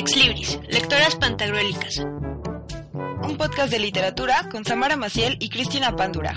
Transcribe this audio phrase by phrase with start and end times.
[0.00, 1.98] Ex Libris, Lectoras Pantagruélicas.
[1.98, 6.34] Un podcast de literatura con Samara Maciel y Cristina Pándura.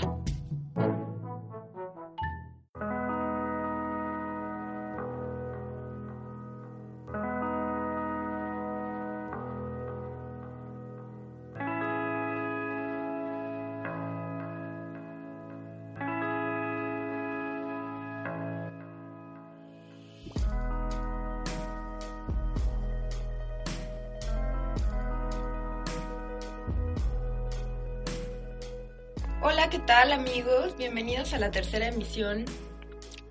[31.34, 32.44] A la tercera emisión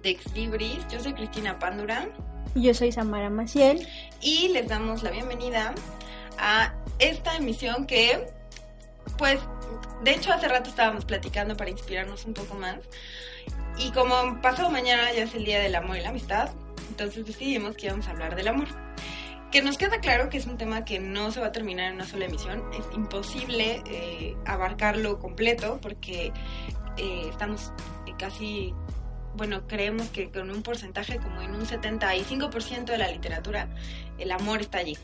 [0.01, 0.85] de Ex Libris.
[0.91, 2.09] Yo soy Cristina Pándura
[2.53, 3.87] Yo soy Samara Maciel.
[4.19, 5.73] y les damos la bienvenida
[6.37, 8.27] a esta emisión que,
[9.17, 9.39] pues,
[10.03, 12.77] de hecho hace rato estábamos platicando para inspirarnos un poco más.
[13.77, 16.49] Y como pasado mañana ya es el Día del Amor y la Amistad,
[16.89, 18.67] entonces decidimos que íbamos a hablar del amor.
[19.49, 21.95] Que nos queda claro que es un tema que no se va a terminar en
[21.95, 22.63] una sola emisión.
[22.73, 26.33] Es imposible eh, abarcarlo completo porque
[26.97, 27.72] eh, estamos
[28.17, 28.73] casi,
[29.36, 33.67] bueno, creemos que con un porcentaje como en un 75% de la literatura,
[34.17, 34.97] el amor está allí.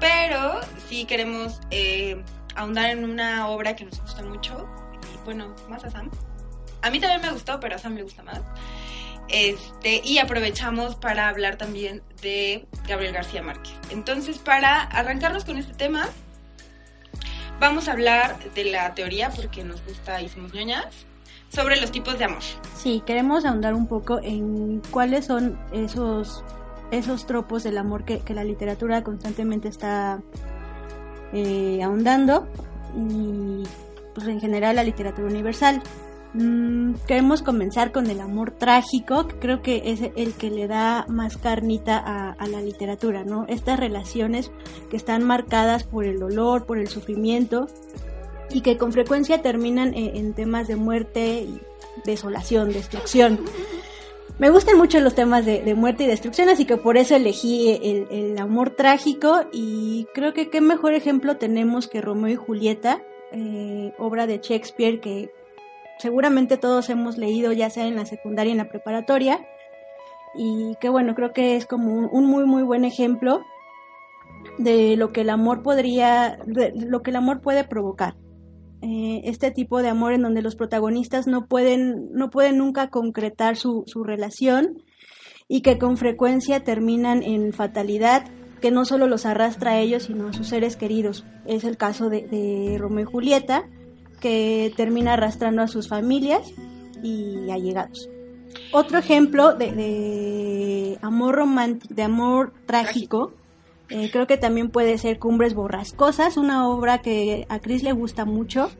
[0.00, 2.22] Pero sí queremos eh,
[2.54, 4.68] ahondar en una obra que nos gusta mucho
[5.14, 6.10] y bueno, más a Sam.
[6.82, 8.40] A mí también me gustó, pero a Sam le gusta más.
[9.28, 13.74] Este, y aprovechamos para hablar también de Gabriel García Márquez.
[13.90, 16.08] Entonces, para arrancarnos con este tema,
[17.60, 21.06] vamos a hablar de la teoría, porque nos gusta y somos ñoñas,
[21.48, 22.42] sobre los tipos de amor.
[22.76, 26.44] Sí, queremos ahondar un poco en cuáles son esos,
[26.90, 30.20] esos tropos del amor que, que la literatura constantemente está
[31.32, 32.46] eh, ahondando
[32.96, 33.64] y
[34.14, 35.82] pues en general la literatura universal.
[36.38, 41.06] Mm, queremos comenzar con el amor trágico, que creo que es el que le da
[41.08, 43.46] más carnita a, la literatura, ¿no?
[43.48, 44.50] Estas relaciones
[44.90, 47.68] que están marcadas por el dolor, por el sufrimiento
[48.50, 51.46] y que con frecuencia terminan en, temas de muerte
[52.04, 53.40] desolación, destrucción.
[54.38, 58.08] Me gustan mucho los temas de, muerte y destrucción, así que por eso elegí el,
[58.10, 63.00] el amor trágico y creo que qué mejor ejemplo tenemos que Romeo y Julieta,
[63.32, 65.30] eh, obra de Shakespeare que
[65.98, 69.46] seguramente todos hemos leído ya sea en la secundaria y en la preparatoria
[70.34, 73.42] y que bueno, creo que es como un, un muy muy buen ejemplo
[74.58, 78.16] de lo que el amor podría, de lo que el amor puede provocar.
[78.82, 83.56] Eh, este tipo de amor en donde los protagonistas no pueden, no pueden nunca concretar
[83.56, 84.82] su, su relación
[85.48, 88.26] y que con frecuencia terminan en fatalidad
[88.60, 91.24] que no solo los arrastra a ellos, sino a sus seres queridos.
[91.46, 93.68] Es el caso de, de Romeo y Julieta,
[94.26, 96.52] que termina arrastrando a sus familias
[97.02, 98.08] y allegados.
[98.72, 103.32] Otro ejemplo de, de amor romántico, de amor trágico,
[103.88, 108.24] eh, creo que también puede ser Cumbres Borrascosas, una obra que a Chris le gusta
[108.24, 108.70] mucho.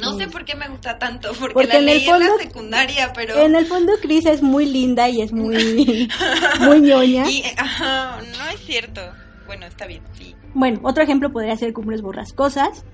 [0.00, 0.30] No sé Mm.
[0.32, 3.12] por qué me gusta tanto, porque, Porque la en el leí en la fondo- secundaria,
[3.14, 3.36] pero...
[3.38, 6.08] En el fondo Chris es muy linda y es muy,
[6.60, 7.24] muy ñoña.
[7.30, 9.00] Y, ajá, no es cierto.
[9.46, 10.34] Bueno, está bien, sí.
[10.54, 12.84] Bueno, otro ejemplo podría ser Cumbres Borrascosas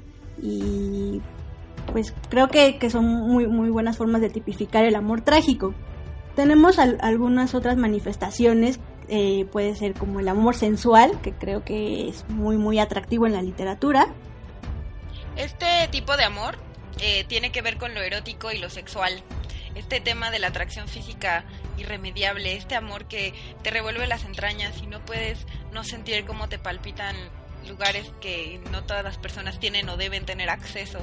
[0.43, 1.21] y
[1.93, 5.75] pues creo que, que son muy, muy buenas formas de tipificar el amor trágico.
[6.37, 12.09] Tenemos al- algunas otras manifestaciones, eh, puede ser como el amor sensual, que creo que
[12.09, 14.07] es muy, muy atractivo en la literatura.
[15.37, 16.57] Este tipo de amor
[17.01, 19.23] eh, tiene que ver con lo erótico y lo sexual.
[19.75, 21.45] Este tema de la atracción física
[21.79, 26.59] irremediable, este amor que te revuelve las entrañas y no puedes no sentir cómo te
[26.59, 27.15] palpitan
[27.71, 30.99] lugares que no todas las personas tienen o deben tener acceso.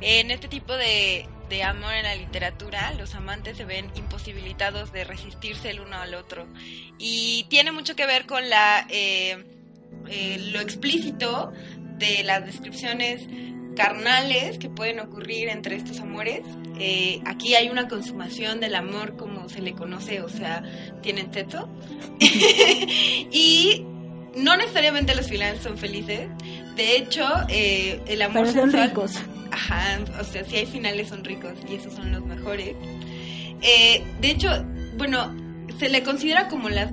[0.00, 5.04] En este tipo de, de amor en la literatura, los amantes se ven imposibilitados de
[5.04, 6.46] resistirse el uno al otro.
[6.98, 9.44] Y tiene mucho que ver con la, eh,
[10.08, 11.52] eh, lo explícito
[11.98, 13.22] de las descripciones
[13.76, 16.42] carnales que pueden ocurrir entre estos amores.
[16.78, 20.62] Eh, aquí hay una consumación del amor como se le conoce, o sea,
[21.02, 21.68] tienen sexo.
[22.20, 23.84] y
[24.36, 26.28] no necesariamente los finales son felices.
[26.76, 29.14] De hecho, eh, el amor Pero son sexual- ricos.
[29.52, 32.74] Ajá, o sea, si hay finales son ricos y esos son los mejores.
[33.62, 34.48] Eh, de hecho,
[34.96, 35.34] bueno,
[35.78, 36.92] se le considera como las,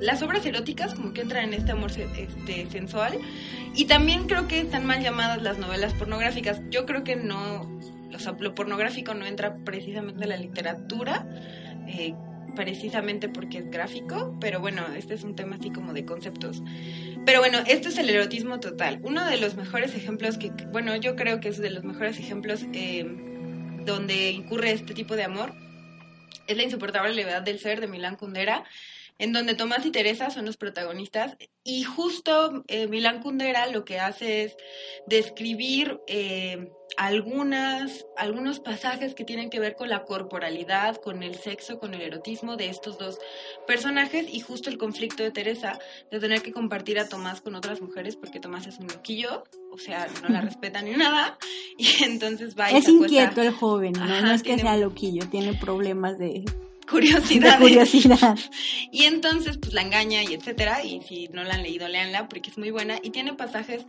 [0.00, 3.18] las obras eróticas como que entran en este amor este, sensual
[3.74, 6.60] y también creo que están mal llamadas las novelas pornográficas.
[6.70, 7.62] Yo creo que no,
[8.14, 11.26] o sea, lo pornográfico no entra precisamente en la literatura.
[11.88, 12.14] Eh,
[12.54, 16.62] precisamente porque es gráfico, pero bueno, este es un tema así como de conceptos.
[17.26, 19.00] Pero bueno, este es el erotismo total.
[19.02, 22.64] Uno de los mejores ejemplos que, bueno, yo creo que es de los mejores ejemplos
[22.72, 23.04] eh,
[23.84, 25.52] donde incurre este tipo de amor
[26.46, 28.64] es La insoportable levedad del ser de Milán Kundera,
[29.18, 31.36] en donde Tomás y Teresa son los protagonistas.
[31.62, 34.56] Y justo eh, Milán Kundera lo que hace es
[35.06, 41.78] describir eh, algunas, algunos pasajes que tienen que ver con la corporalidad, con el sexo,
[41.78, 43.18] con el erotismo de estos dos
[43.66, 45.78] personajes y justo el conflicto de Teresa
[46.10, 49.78] de tener que compartir a Tomás con otras mujeres porque Tomás es un loquillo, o
[49.78, 51.38] sea, no la respeta ni nada
[51.78, 54.06] y entonces va y Es inquieto el joven, ¿no?
[54.06, 56.44] no es que sea loquillo, tiene problemas de
[56.90, 57.58] curiosidad.
[57.58, 58.38] curiosidad.
[58.90, 60.84] Y entonces, pues la engaña y etcétera.
[60.84, 62.98] Y si no la han leído, léanla porque es muy buena.
[63.02, 63.84] Y tiene pasajes,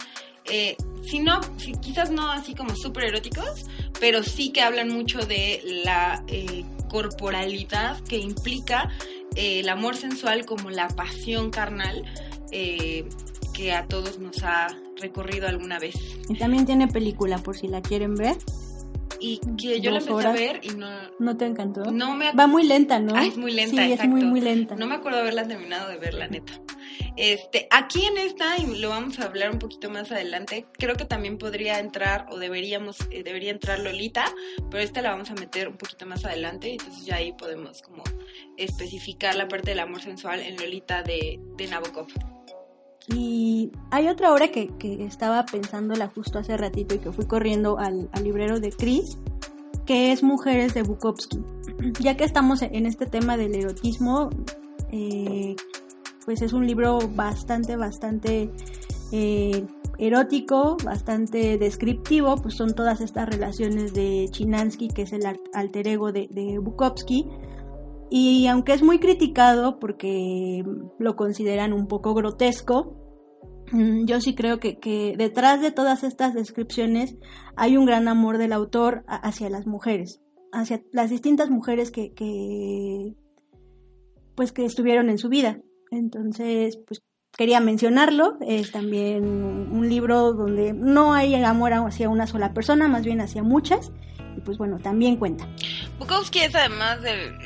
[0.45, 3.65] eh, si no, si, quizás no así como súper eróticos,
[3.99, 8.89] pero sí que hablan mucho de la eh, corporalidad que implica
[9.35, 12.03] eh, el amor sensual como la pasión carnal
[13.53, 14.67] que a todos nos ha
[15.01, 15.95] recorrido alguna vez.
[16.29, 18.37] Y también tiene película por si la quieren ver
[19.19, 20.89] y que yo la empecé a ver y no...
[21.19, 21.91] ¿No te encantó?
[21.91, 22.31] No me...
[22.33, 23.15] Va muy lenta, ¿no?
[23.15, 24.75] Ah, es muy lenta, sí, es muy, muy lenta.
[24.75, 26.53] No me acuerdo haberla terminado de ver, la neta.
[27.17, 31.05] Este, aquí en esta, y lo vamos a hablar un poquito más adelante, creo que
[31.05, 34.25] también podría entrar, o deberíamos, eh, debería entrar Lolita,
[34.69, 38.03] pero esta la vamos a meter un poquito más adelante, entonces ya ahí podemos como
[38.57, 42.07] especificar la parte del amor sensual en Lolita de, de Nabokov.
[43.07, 47.77] Y hay otra obra que, que, estaba pensándola justo hace ratito y que fui corriendo
[47.77, 49.17] al, librero de Chris,
[49.85, 51.39] que es Mujeres de Bukowski.
[51.99, 54.29] Ya que estamos en este tema del erotismo,
[54.91, 55.55] eh,
[56.25, 58.49] pues es un libro bastante, bastante
[59.11, 59.65] eh,
[59.99, 65.21] erótico, bastante descriptivo, pues son todas estas relaciones de Chinansky, que es el
[65.53, 67.27] alter ego de, de Bukowski,
[68.09, 70.63] y aunque es muy criticado porque
[70.99, 72.95] lo consideran un poco grotesco,
[73.71, 77.15] mm, yo sí creo que, detrás de todas estas descripciones
[77.55, 80.21] hay un gran amor del autor hacia las mujeres,
[80.51, 83.15] hacia las distintas mujeres que,
[84.35, 85.59] pues que estuvieron en su vida.
[85.91, 87.01] Entonces, pues
[87.35, 88.37] quería mencionarlo.
[88.41, 93.43] Es también un libro donde no hay amor hacia una sola persona, más bien hacia
[93.43, 93.91] muchas.
[94.37, 95.47] Y pues bueno, también cuenta.
[95.97, 97.37] Bukowski es además del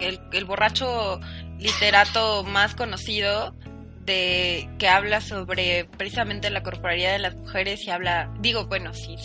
[0.00, 1.20] el, borracho
[1.58, 3.54] literato más conocido
[4.04, 9.16] de que habla sobre precisamente la corporalidad de las mujeres y habla, digo, bueno, si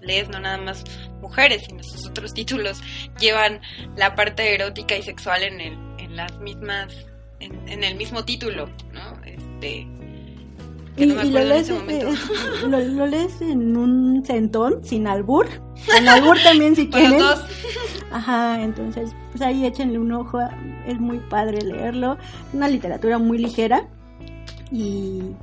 [0.00, 0.84] lees no nada más
[1.20, 2.80] mujeres, sino sus otros títulos
[3.18, 3.60] llevan
[3.96, 6.94] la parte erótica y sexual en el, en las mismas,
[7.40, 9.20] en, el mismo título, ¿no?
[9.24, 9.86] Este,
[10.96, 11.70] y, lo, lees,
[12.68, 15.48] lo, lees en un centón, sin albur.
[15.98, 17.20] En albur también si quieren.
[18.10, 20.38] Ajá, entonces, pues ahí échenle un ojo.
[20.86, 22.16] Es muy padre leerlo.
[22.52, 23.88] Una literatura muy ligera.
[24.70, 25.34] Y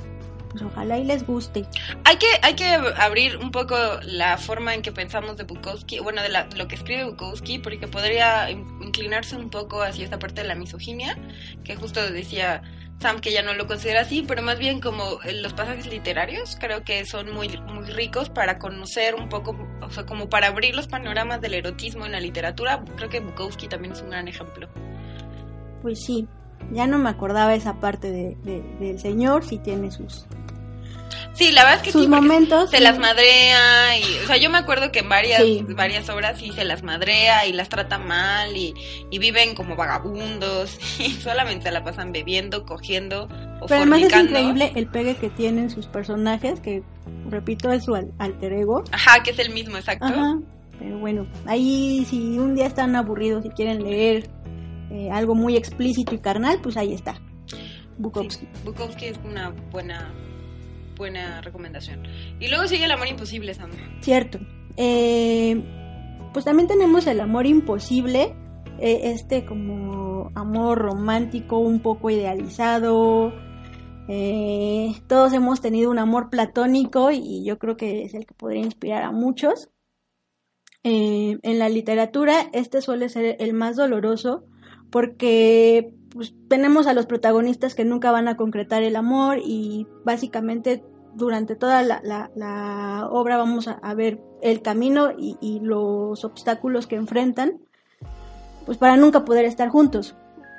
[0.51, 1.65] pues ojalá y les guste.
[2.03, 2.65] Hay que, hay que
[2.97, 7.05] abrir un poco la forma en que pensamos de Bukowski, bueno, de lo que escribe
[7.05, 11.17] Bukowski, porque podría inclinarse un poco hacia esta parte de la misoginia,
[11.63, 12.63] que justo decía
[13.01, 16.55] Sam que ya no lo considera así, pero más bien como eh, los pasajes literarios,
[16.59, 20.75] creo que son muy, muy ricos para conocer un poco, o sea, como para abrir
[20.75, 22.83] los panoramas del erotismo en la literatura.
[22.95, 24.69] Creo que Bukowski también es un gran ejemplo.
[25.81, 26.27] Pues sí,
[26.71, 28.37] ya no me acordaba esa parte de,
[28.79, 30.27] del señor, si tiene sus
[31.33, 32.69] Sí, la verdad es que Sus momentos.
[32.69, 35.41] Se las madrea y, o sea, yo me acuerdo que en varias,
[35.75, 38.73] varias obras sí se las madrea y las trata mal y,
[39.17, 44.87] viven como vagabundos y solamente la pasan bebiendo, cogiendo o Pero además es increíble el
[44.87, 46.83] pegue que tienen sus personajes, que
[47.29, 48.83] repito es su alter ego.
[48.91, 50.05] Ajá, que es el mismo, exacto.
[50.05, 50.39] Ajá.
[50.79, 54.27] Pero bueno, ahí si un día están aburridos y quieren leer
[54.89, 57.21] eh, algo muy explícito y carnal, pues ahí está.
[57.99, 58.47] Bukowski.
[58.65, 60.11] Bukowski es una buena
[61.01, 62.03] buena recomendación.
[62.39, 63.71] Y luego sigue el amor imposible, Sam.
[64.01, 64.39] Cierto.
[64.77, 65.59] Eh,
[66.31, 68.35] pues también tenemos el amor imposible,
[68.79, 73.33] eh, este como amor romántico, un poco idealizado.
[74.09, 78.61] Eh, todos hemos tenido un amor platónico y yo creo que es el que podría
[78.61, 79.69] inspirar a muchos.
[80.83, 84.45] en la literatura este suele ser el más doloroso
[84.91, 90.83] porque pues, tenemos a los protagonistas que nunca van a concretar el amor y básicamente
[91.13, 97.59] durante toda la, obra vamos a, ver el camino y, los obstáculos que enfrentan,
[98.65, 100.15] pues para nunca poder estar juntos.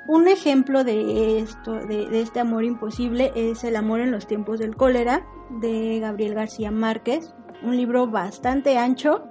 [0.07, 4.75] un ejemplo de esto, de, este amor imposible, es El amor en los tiempos del
[4.75, 5.25] cólera
[5.61, 7.33] de Gabriel García Márquez,
[7.63, 9.25] un libro bastante ancho,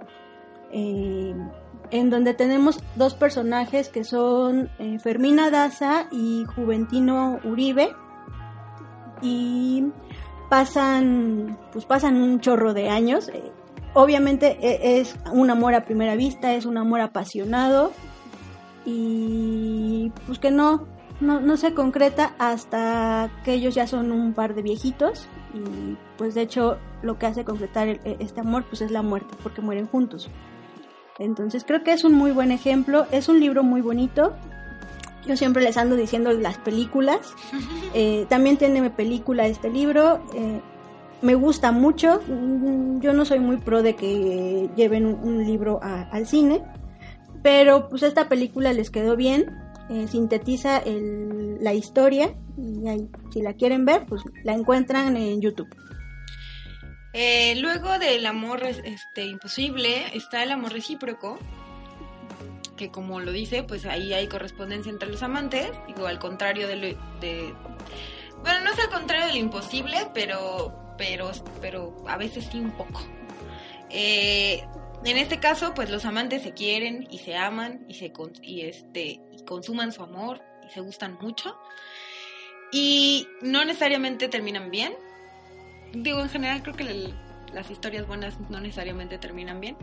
[0.72, 1.34] eh,
[1.90, 7.94] en donde tenemos dos personajes que son eh, Fermina Daza y Juventino Uribe,
[9.22, 9.84] y
[10.52, 13.30] pasan, pues pasan un chorro de años.
[13.30, 13.42] Eh,
[13.94, 17.90] obviamente e, es un amor a primera vista, es un amor apasionado
[18.84, 20.86] y pues que no,
[21.20, 26.42] no, se concreta hasta que ellos ya son un par de viejitos y pues de
[26.42, 30.28] hecho lo que hace concretar e, este amor pues es la muerte porque mueren juntos.
[31.18, 34.34] Entonces creo que es un muy buen ejemplo, es un libro muy bonito.
[35.26, 37.34] Yo siempre les ando diciendo las películas.
[37.94, 40.24] Eh, también tiene película este libro.
[40.34, 40.60] Eh,
[41.20, 42.20] me gusta mucho.
[43.00, 46.62] Yo no soy muy pro de que lleven un, libro al cine,
[47.42, 49.58] pero pues esta película les quedó bien.
[49.90, 55.68] Eh, sintetiza la historia y ahí, si la quieren ver, pues la encuentran en YouTube.
[57.14, 61.38] Eh, luego del amor este, imposible está el amor recíproco,
[62.82, 66.96] que como lo dice, pues ahí hay correspondencia entre los amantes, digo, al contrario de,
[67.20, 67.54] de
[68.42, 72.72] bueno, no es al contrario de lo imposible, pero, pero, pero a veces sí un
[72.72, 73.00] poco.
[73.88, 74.64] Eh,
[75.04, 78.12] en este caso, pues los amantes se quieren y se aman y se
[78.42, 81.56] y este y consuman su amor y se gustan mucho
[82.72, 84.94] y no necesariamente terminan bien.
[85.92, 86.84] Digo, en general creo que
[87.52, 89.76] las historias buenas no necesariamente terminan bien.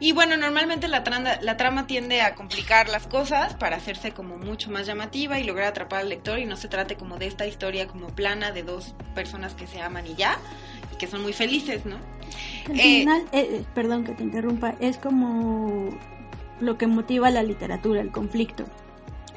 [0.00, 4.36] Y bueno, normalmente la trama, la trama tiende a complicar las cosas para hacerse como
[4.36, 7.46] mucho más llamativa y lograr atrapar al lector y no se trate como de esta
[7.46, 10.38] historia como plana de dos personas que se aman y ya,
[10.92, 11.96] y que son muy felices, ¿no?
[12.68, 15.90] Al eh, final, eh, eh, perdón que te interrumpa, es como
[16.60, 18.64] lo que motiva la literatura, el conflicto.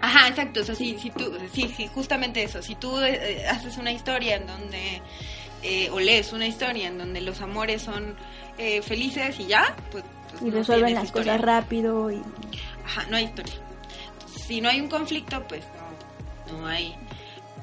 [0.02, 2.96] Ajá, exacto, o sea, sí, si tú, sí, sí, justamente eso, si tú
[3.50, 5.02] haces una historia en donde,
[5.92, 8.16] o lees una historia en donde los amores son
[8.84, 10.04] felices y ya, pues...
[10.32, 12.22] pues y resuelven las cosas rápido y...
[12.86, 13.54] Ajá, no hay historia.
[14.48, 15.64] Si no hay un conflicto, pues
[16.52, 16.96] no, no hay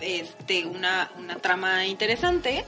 [0.01, 2.65] este, una, una trama interesante.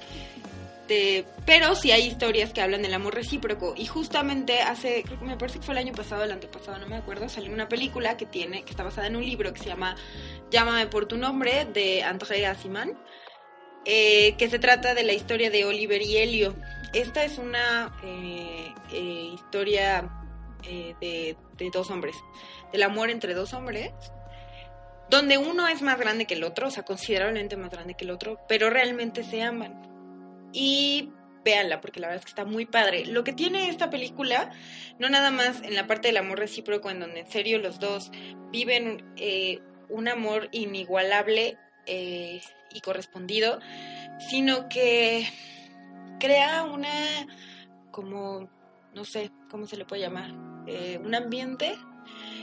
[1.45, 3.75] Pero sí hay historias que hablan del amor recíproco.
[3.77, 6.87] Y justamente hace, creo que me parece que fue el año pasado, el antepasado, no
[6.87, 9.67] me acuerdo, salió una película que tiene, que está basada en un libro que se
[9.67, 9.97] llama
[10.51, 12.97] Llámame por tu nombre de André Asimán,
[13.89, 16.57] eh, que se trata de la historia de Oliver y Helio.
[16.93, 20.11] Esta es una eh, eh, historia
[21.01, 22.17] de, de dos hombres,
[22.73, 23.93] del amor entre dos hombres,
[25.09, 28.11] donde uno es más grande que el otro, o sea, considerablemente más grande que el
[28.11, 29.81] otro, pero realmente se aman
[30.53, 31.13] y
[31.45, 33.07] véanla porque la verdad es que está muy padre.
[33.07, 34.51] Lo que tiene esta película,
[34.99, 38.11] no nada más en la parte del amor recíproco, en donde en serio los dos
[38.51, 39.05] viven
[39.89, 42.41] un amor inigualable eh,
[42.73, 43.59] y correspondido,
[44.31, 45.27] sino que
[46.19, 47.27] crea una,
[47.91, 48.51] como,
[48.95, 50.31] no sé, ¿cómo se le puede llamar?
[50.67, 51.77] Eh, un ambiente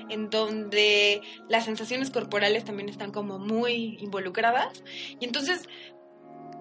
[0.10, 4.84] en donde las sensaciones corporales también están como muy involucradas.
[5.20, 5.68] Y entonces,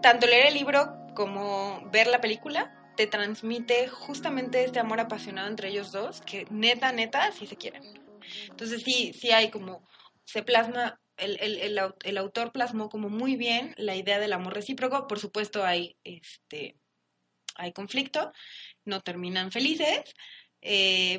[0.03, 5.69] tanto leer el libro como ver la película te transmite justamente este amor apasionado entre
[5.69, 7.83] ellos dos, que neta, neta, sí se quieren.
[8.49, 9.83] Entonces sí, sí hay como,
[10.25, 15.07] se plasma, el, el, el, autor plasmó como muy bien la idea del amor recíproco,
[15.07, 16.77] por supuesto hay, este,
[17.57, 18.33] hay conflicto,
[18.85, 20.03] no terminan felices,
[20.61, 21.19] eh,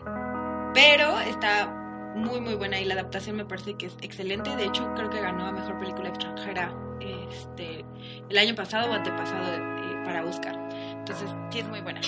[0.73, 1.67] pero está
[2.15, 5.21] muy muy buena y la adaptación me parece que es excelente, de hecho creo que
[5.21, 7.85] ganó a Mejor Película Extranjera este,
[8.29, 9.73] el año pasado o antepasado
[10.03, 10.55] para buscar.
[10.71, 12.01] Entonces, sí es muy buena.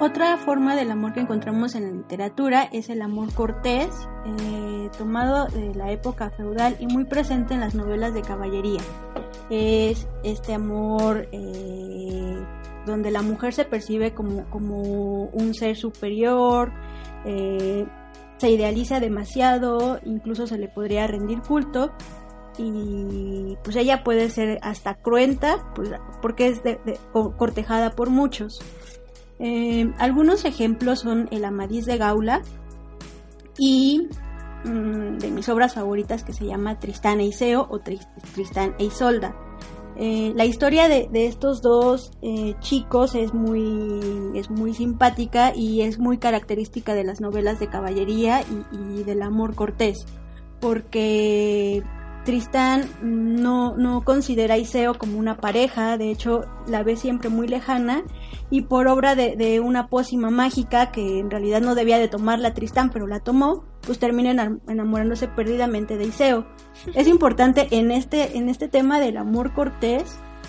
[0.00, 3.90] Otra forma del amor que encontramos en la literatura es el amor cortés,
[4.24, 8.80] eh, tomado de la época feudal y muy presente en las novelas de caballería.
[9.50, 12.42] Es este amor eh,
[12.86, 16.72] donde la mujer se percibe como, como un ser superior,
[17.26, 17.86] eh,
[18.38, 21.92] se idealiza demasiado, incluso se le podría rendir culto
[22.56, 25.90] y pues ella puede ser hasta cruenta pues,
[26.22, 26.62] porque es
[27.36, 28.62] cortejada por muchos.
[29.40, 32.42] Eh, algunos ejemplos son el Amadís de Gaula
[33.58, 34.06] y
[34.64, 39.34] mm, de mis obras favoritas que se llama Tristán e Iseo o Tristán e Isolda.
[39.96, 44.00] Eh, la historia de, estos dos eh, chicos es muy,
[44.34, 49.22] es muy simpática y es muy característica de las novelas de caballería y, y del
[49.22, 50.06] amor cortés,
[50.60, 51.82] porque
[52.30, 57.48] Tristán no, no considera a Iseo como una pareja, de hecho la ve siempre muy
[57.48, 58.04] lejana
[58.50, 62.90] y por obra de, una pócima mágica que en realidad no debía de tomarla Tristán,
[62.90, 66.46] pero la tomó, pues termina enam- enamorándose perdidamente de Iseo.
[66.94, 70.04] Es importante en este, en este tema del amor cortés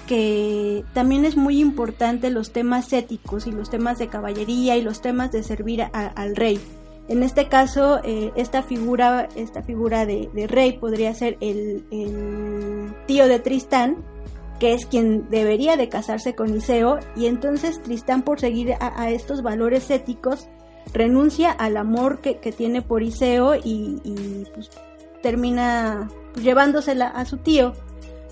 [0.05, 5.01] que también es muy importante los temas éticos y los temas de caballería y los
[5.01, 6.59] temas de servir a- al rey.
[7.11, 11.83] En este caso, eh, esta figura, esta figura de, rey podría ser el,
[13.05, 13.97] tío de Tristán,
[14.61, 19.43] que es quien debería de casarse con Iseo, y entonces Tristán por seguir a, estos
[19.43, 20.47] valores éticos
[20.93, 24.69] renuncia al amor que, que tiene por Iseo y, y, pues,
[25.21, 27.73] termina pues, llevándosela a su tío.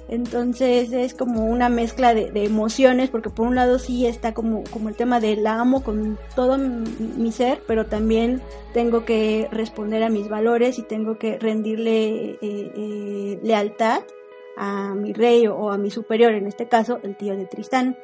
[0.10, 4.96] Entonces es como una mezcla de, emociones, porque por un lado sí está como, el
[4.96, 8.42] tema de la amo con todo mi, ser, pero también
[8.74, 14.01] tengo que responder a mis valores y tengo que rendirle eh, eh, lealtad
[14.58, 17.96] a mi rey o a mi superior, en este caso el tío de Tristán.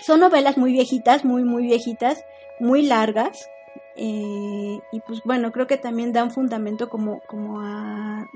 [0.00, 2.24] Son novelas muy viejitas, muy, muy viejitas,
[2.60, 3.48] muy largas.
[3.96, 7.20] eh, y pues bueno, creo que también dan fundamento como
[7.60, 8.28] a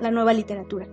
[0.00, 0.88] la nueva literatura.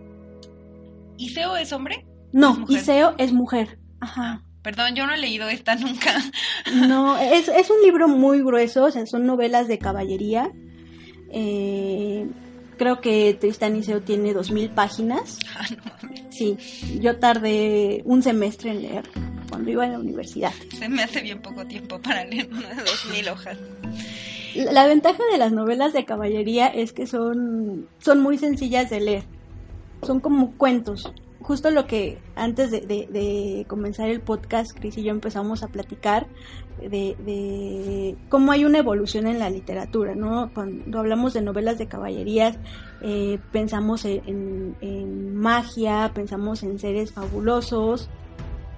[1.17, 2.05] ¿Iseo es hombre?
[2.31, 2.81] No, Es.
[2.81, 3.79] Iseo es mujer.
[3.99, 4.43] Ajá.
[4.61, 6.15] Perdón, yo no he leído esta nunca.
[6.87, 10.51] No, es, es un libro muy grueso, o sea, son novelas de caballería.
[11.31, 12.27] Eh,
[12.77, 15.37] creo que Tristán Iseo tiene dos mil páginas.
[15.57, 16.57] Ah, no mames, Sí,
[16.99, 19.03] yo tardé un semestre en leer
[19.49, 20.51] cuando iba a la universidad.
[20.77, 23.57] se me hace bien poco tiempo para leer una de dos mil hojas.
[24.55, 28.99] La la ventaja de las novelas de caballería es que son, son muy sencillas de
[28.99, 29.23] leer.
[30.03, 31.11] Son como cuentos.
[31.41, 36.25] Justo lo que antes de, comenzar el podcast, Cris y yo empezamos a platicar
[36.81, 40.49] de, de cómo hay una evolución en la literatura, ¿no?
[40.55, 42.57] Cuando hablamos de novelas de caballerías,
[43.03, 48.09] eh, pensamos en, en- en magia, pensamos en seres fabulosos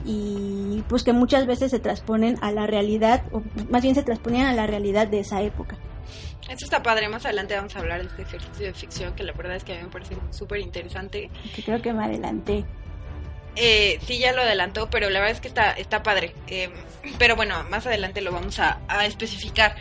[0.03, 4.45] y pues que muchas veces se transponen a la realidad, o más bien se transponían
[4.47, 5.77] a la realidad de esa época.
[6.49, 9.33] Esto está padre, más adelante vamos a hablar de este ejercicio de ficción que la
[9.33, 11.29] verdad es que a mí me parece súper interesante.
[11.55, 12.63] Que creo que me adelanté.
[13.55, 16.33] Eh, sí, ya lo adelantó, pero la verdad es que está, está padre.
[16.47, 16.69] Eh,
[17.17, 19.75] pero bueno, más adelante lo vamos a, a especificar.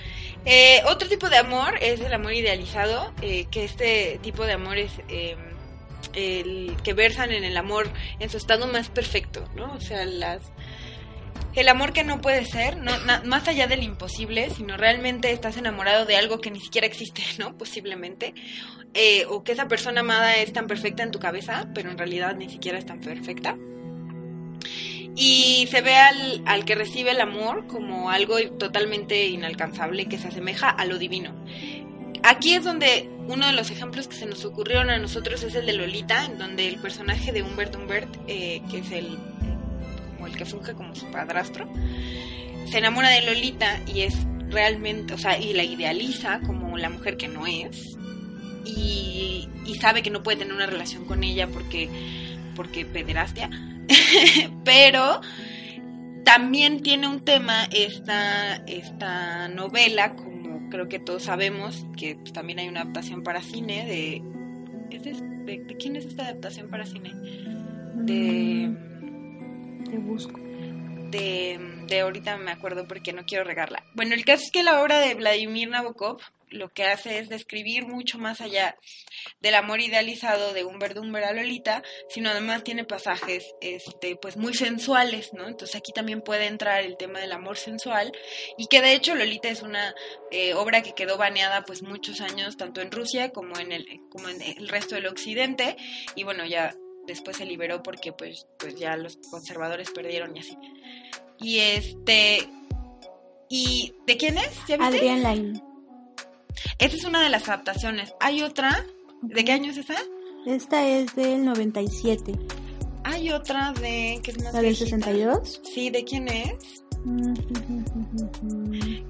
[0.49, 4.79] Eh, otro tipo de amor es el amor idealizado, eh, que este tipo de amor
[4.79, 5.37] es eh,
[6.15, 9.75] el que versan en el amor en su estado más perfecto, ¿no?
[9.75, 10.41] O sea, las
[11.57, 12.93] el amor que no puede ser, no,
[13.25, 17.57] más allá del imposible, sino realmente estás enamorado de algo que ni siquiera existe, ¿no?
[17.57, 18.35] Posiblemente.
[18.95, 22.35] Eh, o que esa persona amada es tan perfecta en tu cabeza, pero en realidad
[22.37, 23.57] ni siquiera es tan perfecta.
[25.15, 30.29] Y se ve al, al que recibe el amor como algo totalmente inalcanzable que se
[30.29, 31.35] asemeja a lo divino.
[32.23, 35.67] Aquí es donde uno de los ejemplos que se nos ocurrieron a nosotros es el
[35.67, 39.19] de Lolita, en donde el personaje de Humbert Humbert, eh, que es el,
[40.27, 41.69] el que funge como su padrastro,
[42.71, 44.17] se enamora de Lolita y es
[44.49, 47.97] realmente, o sea, y la idealiza como la mujer que no es,
[48.65, 49.49] y,
[49.81, 51.89] sabe que no puede tener una relación con ella porque,
[52.55, 53.51] porque pederastia,
[54.65, 55.21] pero
[56.25, 62.69] también tiene un tema esta, esta novela, como creo que todos sabemos, que también hay
[62.69, 64.23] una adaptación para cine de...
[64.91, 65.13] ¿es de,
[65.45, 67.13] de- de quién es esta adaptación para cine?
[67.95, 68.75] De...
[69.91, 70.39] Te busco.
[71.11, 73.85] de, de ahorita me acuerdo porque no quiero regarla.
[73.95, 76.21] Bueno, el caso es que la obra de Vladimir Nabokov
[76.51, 78.77] lo que hace es describir mucho más allá
[79.41, 84.55] del amor idealizado de Humbert Dumber a Lolita, sino además tiene pasajes este pues muy
[84.55, 85.49] sensuales, ¿no?
[85.49, 88.13] Entonces aquí también puede entrar el tema del amor sensual
[88.57, 89.95] y que de hecho Lolita es una
[90.31, 94.29] eh, obra que quedó baneada pues muchos años tanto en Rusia como en el como
[94.29, 95.77] en el resto del occidente
[96.15, 96.75] y bueno, ya
[97.07, 100.59] después se liberó porque pues pues ya los conservadores perdieron y así.
[101.39, 102.49] Y este
[103.49, 104.51] ¿Y de quién es?
[104.67, 104.97] ¿Ya viste?
[104.97, 105.63] Adrián Lain.
[106.79, 108.13] Esa es una de las adaptaciones.
[108.21, 108.85] Hay otra.
[109.23, 109.95] ¿De qué año es esa?
[110.47, 112.33] Esta es del 97.
[113.05, 114.21] Hay otra de.
[114.23, 114.97] que es más ¿La del viejita.
[114.97, 115.61] 62?
[115.73, 116.83] Sí, ¿de quién es?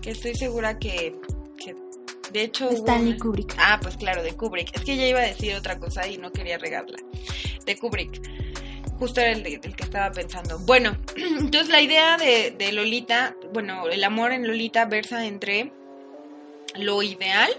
[0.02, 1.14] Que estoy segura que.
[1.56, 1.74] que
[2.32, 2.68] de hecho.
[2.70, 3.54] Stanley una- Kubrick.
[3.58, 4.74] Ah, pues claro, de Kubrick.
[4.76, 6.98] Es que ya iba a decir otra cosa y no quería regarla.
[7.66, 8.20] De Kubrick.
[8.98, 10.58] Justo era el, de- el que estaba pensando.
[10.60, 15.70] Bueno, entonces la idea de, de Lolita, bueno, el amor en Lolita versa entre
[16.76, 17.50] lo ideal,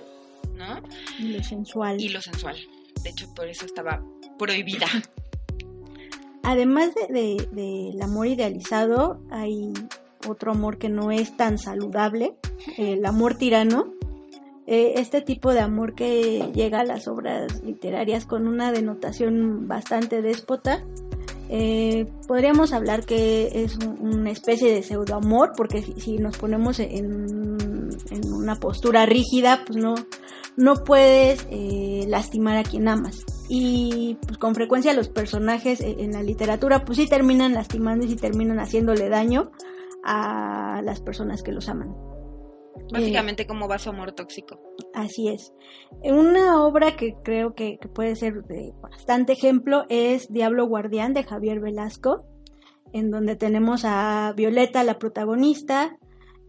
[0.56, 0.82] ¿no?
[1.20, 2.02] Lo sensual.
[2.02, 2.56] Y lo sensual.
[3.04, 4.02] De hecho, por eso estaba
[4.40, 4.88] prohibida.
[6.44, 9.74] Además de, de- del amor idealizado, hay
[10.28, 12.34] otro amor que no es tan saludable,
[12.78, 13.94] el amor tirano.
[14.68, 20.22] Eh, este tipo de amor que llega a las obras literarias con una denotación bastante
[20.22, 20.84] déspota.
[21.50, 26.80] Eh, podríamos hablar que es un- una especie de pseudoamor, porque si, si nos ponemos
[26.82, 29.96] en, en una postura rígida, pues no,
[30.58, 33.24] no puedes eh, lastimar a quien amas.
[33.48, 38.10] Y pues con frecuencia los personajes eh, en la literatura pues sí terminan lastimando y
[38.10, 39.52] sí terminan haciéndole daño
[40.04, 41.96] a las personas que los aman.
[42.92, 44.60] Básicamente como va su amor tóxico.
[44.94, 45.54] Así es.
[46.04, 51.60] Una obra que creo que, puede ser de bastante ejemplo es Diablo Guardián de Javier
[51.60, 52.26] Velasco,
[52.94, 55.98] en donde tenemos a Violeta, la protagonista,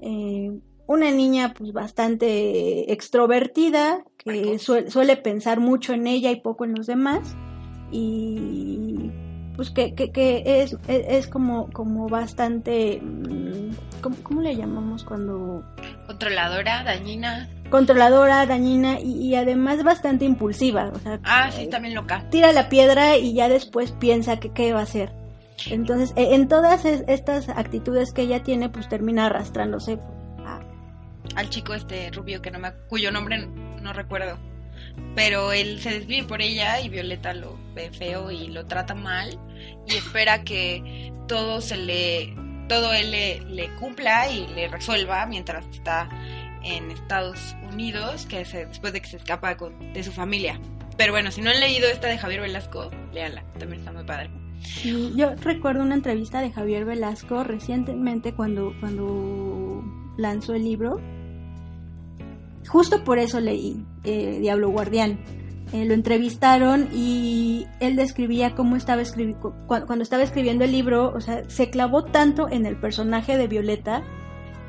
[0.00, 0.50] eh,
[0.86, 6.86] una niña pues bastante extrovertida, que suele pensar mucho en ella y poco en los
[6.86, 7.36] demás,
[7.90, 9.10] y
[9.54, 15.64] pues que, que, es, es, como, como bastante, mm, ¿cómo, le llamamos cuando?
[16.06, 17.48] Controladora, dañina.
[17.70, 20.90] Controladora, dañina y, además bastante impulsiva.
[20.94, 22.24] O sea, ah, sí, también loca.
[22.30, 25.12] Tira la piedra y ya después piensa que qué va a hacer.
[25.70, 29.98] Entonces, e, en todas estas actitudes que ella tiene, pues termina arrastrándose
[31.34, 33.46] al chico este rubio que no me cuyo nombre
[33.82, 34.38] no recuerdo
[35.14, 39.38] pero él se desvive por ella y Violeta lo ve feo y lo trata mal
[39.86, 42.34] y espera que todo se le
[42.68, 46.08] todo él le, cumpla y le resuelva mientras está
[46.62, 49.56] en Estados Unidos que después de que se escapa
[49.94, 50.60] de su familia.
[50.96, 54.30] Pero bueno si no han leído esta de Javier Velasco léala también está muy padre.
[54.84, 59.84] Yo recuerdo una entrevista de Javier Velasco recientemente cuando cuando
[60.16, 61.00] lanzó el libro.
[62.66, 65.18] Justo por eso leí eh, Diablo Guardián.
[65.72, 71.20] Eh, lo entrevistaron y él describía cómo estaba escribiendo, cuando, estaba escribiendo el libro, o
[71.20, 74.02] sea, se clavó tanto en el personaje de Violeta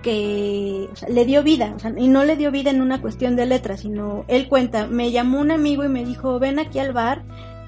[0.04, 3.46] que le dio vida, o sea, y no le dio vida en una cuestión de
[3.46, 7.24] letras, sino él cuenta, me llamó un amigo y me dijo, ven aquí al bar,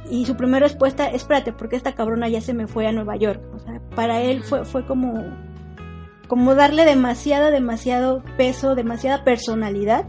[0.10, 3.42] y su primera respuesta, espérate, porque esta cabrona ya se me fue a Nueva York,
[3.56, 5.24] o sea, para él fue, fue como,
[6.28, 10.06] como darle demasiado, demasiado peso, demasiada personalidad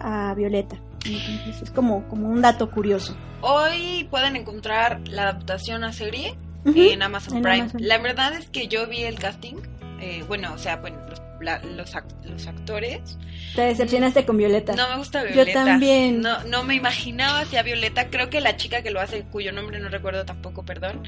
[0.00, 0.80] a Violeta.
[1.16, 3.16] Es como, como un dato curioso.
[3.40, 7.68] Hoy pueden encontrar la adaptación a serie en Amazon Prime.
[7.78, 9.56] La verdad es que yo vi el casting.
[10.00, 11.20] Eh, bueno, o sea, bueno, los,
[11.64, 11.94] los,
[12.24, 13.18] los, actores.
[13.54, 14.74] Te decepcionaste con Violeta.
[14.74, 15.60] No me gusta Violeta.
[15.60, 16.20] Yo también.
[16.20, 18.08] No, no me imaginaba hacia Violeta.
[18.08, 21.02] Creo que la chica que lo hace, cuyo nombre no recuerdo tampoco, perdón,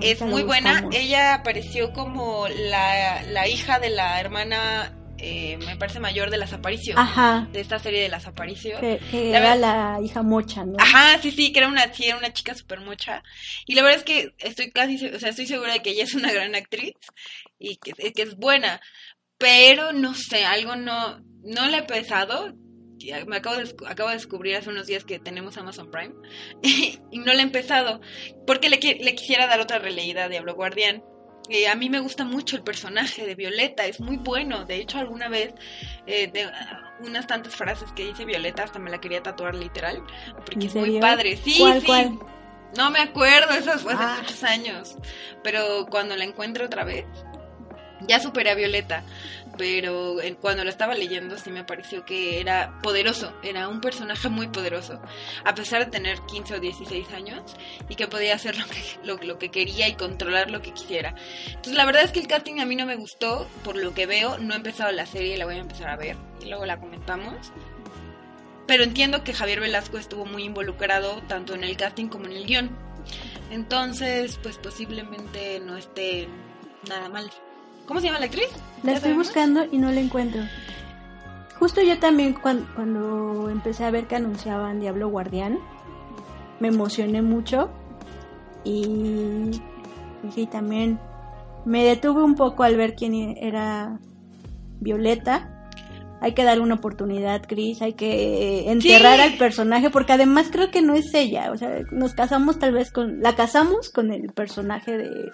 [0.00, 0.84] es muy buena.
[0.92, 4.92] Ella apareció como la, la hija de la hermana
[5.24, 6.98] eh, me parece mayor de las Aparicio.
[6.98, 7.48] Ajá.
[7.52, 8.80] De esta serie de las Aparicio.
[8.80, 10.74] Que, era la hija mocha, ¿no?
[10.80, 13.22] Ajá, sí, sí, que era una, sí, era una chica súper mocha.
[13.64, 16.14] Y la verdad es que estoy casi, o sea, estoy segura de que ella es
[16.14, 16.94] una gran actriz
[17.56, 18.80] y que, que es buena.
[19.38, 22.54] Pero no sé, algo no, no le he pesado.
[23.26, 26.14] Me acabo de, acabo de descubrir hace unos días que tenemos Amazon Prime
[26.62, 28.00] y, no le he empezado
[28.46, 31.02] porque le, le quisiera dar otra releída a Diablo Guardián
[31.48, 34.64] eh, a mí me gusta mucho el personaje de Violeta, es muy bueno.
[34.64, 35.54] De hecho, alguna vez,
[36.06, 36.50] eh, de
[37.00, 40.02] unas tantas frases que dice Violeta, hasta me la quería tatuar literal,
[40.46, 41.36] porque es muy padre.
[41.36, 42.18] Sí, sí.
[42.76, 44.16] No me acuerdo, eso fue hace ah.
[44.20, 44.96] muchos años.
[45.42, 47.04] Pero cuando la encuentro otra vez,
[48.06, 49.04] ya superé a Violeta
[49.56, 54.48] pero cuando lo estaba leyendo sí me pareció que era poderoso, era un personaje muy
[54.48, 55.00] poderoso,
[55.44, 57.56] a pesar de tener 15 o 16 años
[57.88, 58.56] y que podía hacer
[59.04, 61.14] lo que, quería y controlar lo que quisiera.
[61.46, 64.06] Entonces la verdad es que el casting a mí no me gustó, por lo que
[64.06, 66.80] veo, no he empezado la serie, la voy a empezar a ver y luego la
[66.80, 67.52] comentamos.
[68.66, 72.46] Pero entiendo que Javier Velasco estuvo muy involucrado tanto en el casting como en el
[72.46, 72.70] guion.
[73.50, 76.28] Entonces, pues posiblemente no esté
[76.88, 77.30] nada mal.
[77.86, 78.48] ¿Cómo se llama la actriz?
[78.82, 80.42] La estoy buscando y no la encuentro.
[81.58, 85.58] Justo yo también cuando, empecé a ver que anunciaban Diablo Guardián,
[86.58, 87.70] me emocioné mucho
[88.64, 89.50] y,
[90.34, 90.98] sí, también
[91.64, 94.00] me detuve un poco al ver quién era
[94.80, 95.48] Violeta.
[96.20, 100.82] Hay que darle una oportunidad, Chris, hay que enterrar al personaje porque además creo que
[100.82, 104.96] no es ella, o sea, nos casamos tal vez con la casamos con el personaje
[104.96, 105.32] de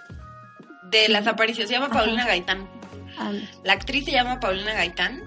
[0.91, 1.69] de las apariciones.
[1.69, 2.69] Se llama Paulina Gaitán.
[3.65, 5.23] La actriz se llama Paulina Gaitán.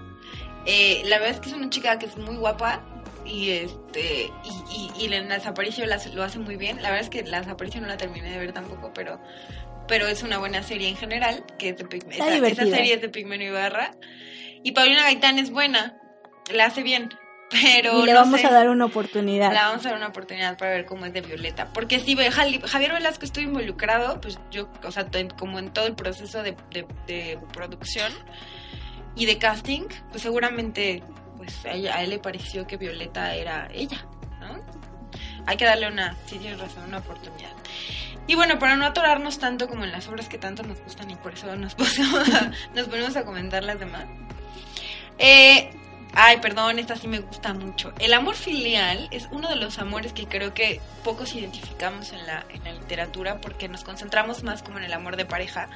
[0.66, 2.80] Eh, la verdad es que es una chica que es muy guapa
[3.24, 4.30] y este
[4.70, 6.76] y, y, en las apariciones lo hace muy bien.
[6.82, 9.20] La verdad es que las apariciones no la terminé de ver tampoco, pero
[9.88, 11.84] pero es una buena serie en general, que es de
[12.48, 13.92] esa, serie es de Pigmeno Ibarra.
[14.62, 15.98] Y Paulina Gaitán es buena,
[16.52, 17.10] la hace bien.
[17.52, 19.50] Pero y le vamos a dar una oportunidad.
[19.50, 21.68] Le vamos a dar una oportunidad para ver cómo es de Violeta.
[21.72, 25.06] Porque si Javier Velasco estuvo involucrado, pues yo, o sea,
[25.38, 26.56] como en todo el proceso de,
[27.52, 28.12] producción
[29.14, 31.02] y de casting, pues seguramente
[31.36, 34.06] pues a, él le pareció que Violeta era ella,
[34.40, 34.62] ¿no?
[35.46, 37.50] Hay que darle una, si tienes razón, una oportunidad.
[38.28, 41.16] Y bueno, para no atorarnos tanto como en las obras que tanto nos gustan y
[41.16, 41.76] por eso nos,
[42.74, 44.06] nos ponemos a comentar las demás.
[45.18, 45.70] Eh,
[46.14, 47.92] Ay, perdón, esta sí me gusta mucho.
[47.98, 52.44] El amor filial es uno de los amores que creo que pocos identificamos en la,
[52.50, 55.68] en la literatura porque nos concentramos más como en el amor de pareja.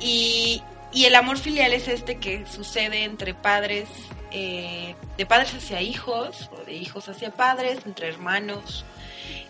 [0.00, 3.88] Y, y el amor filial es este que sucede entre padres,
[4.30, 8.86] eh, de padres hacia hijos, o de hijos hacia padres, entre hermanos,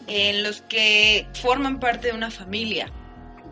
[0.09, 2.91] en los que forman parte de una familia.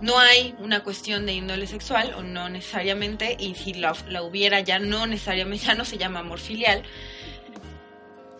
[0.03, 4.81] No hay una cuestión de índole sexual, o no necesariamente, y si la, hubiera ya
[4.81, 6.83] no necesariamente, ya no se llama amor filial.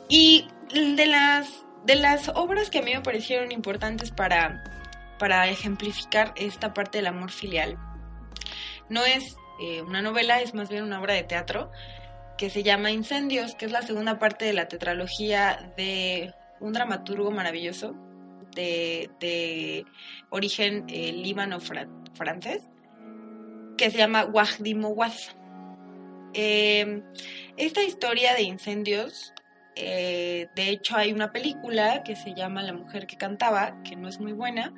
[0.09, 1.49] Y de las,
[1.87, 4.65] de las obras que a mí me parecieron importantes para,
[5.21, 7.79] para ejemplificar esta parte del amor filial,
[8.89, 11.71] no es eh, una novela, es más bien una obra de teatro
[12.37, 17.31] que se llama Incendios, que es la segunda parte de la tetralogía de un dramaturgo
[17.31, 17.95] maravilloso
[18.55, 19.85] de,
[20.31, 22.63] origen eh, líbano-francés,
[23.77, 25.35] que se llama Wajdi Mouaz.
[26.35, 27.03] Eh,
[27.57, 29.35] esta historia de incendios,
[29.77, 34.09] eh, de hecho hay una película que se llama La mujer que cantaba, que no
[34.09, 34.73] es muy buena,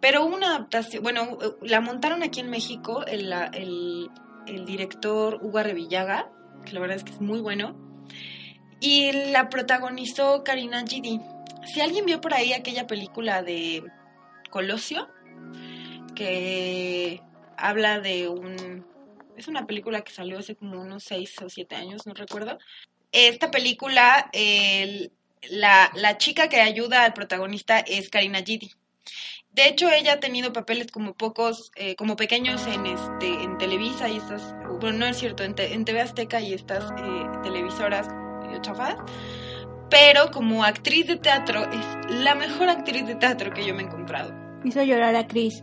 [0.00, 4.10] pero una adaptación, bueno, la montaron aquí en México el, el,
[4.46, 6.30] el director Hugo Revillaga,
[6.64, 7.76] que la verdad es que es muy bueno,
[8.80, 11.20] y la protagonizó Karina Gidi.
[11.72, 13.84] Si alguien vio por ahí aquella película de
[14.50, 15.08] Colosio,
[16.14, 17.20] que
[17.56, 18.86] habla de un...
[19.36, 22.58] Es una película que salió hace como unos 6 o 7 años, no recuerdo.
[23.12, 25.12] Esta película, el,
[25.50, 28.72] la, la chica que ayuda al protagonista es Karina Gidi.
[29.52, 34.08] De hecho, ella ha tenido papeles como pocos, eh, como pequeños en este, en Televisa
[34.08, 38.08] y estas, bueno, no es cierto, en, te, en TV Azteca y estas eh, televisoras
[38.08, 38.98] eh, chafadas.
[39.90, 43.86] Pero como actriz de teatro, es la mejor actriz de teatro que yo me he
[43.86, 44.34] encontrado.
[44.64, 45.62] Hizo llorar a Chris.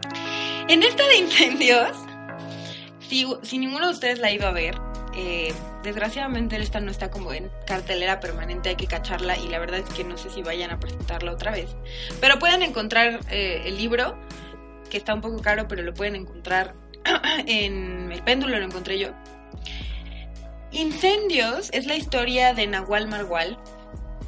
[0.68, 1.96] En esta de incendios,
[3.08, 4.76] si, si ninguno de ustedes la ha ido a ver,
[5.16, 9.80] eh, desgraciadamente esta no está como en cartelera permanente, hay que cacharla y la verdad
[9.80, 11.76] es que no sé si vayan a presentarla otra vez.
[12.20, 14.18] Pero pueden encontrar eh, el libro,
[14.90, 16.76] que está un poco caro, pero lo pueden encontrar
[17.48, 19.10] en el péndulo, lo encontré yo.
[20.72, 23.58] Incendios es la historia de Nahual Margual,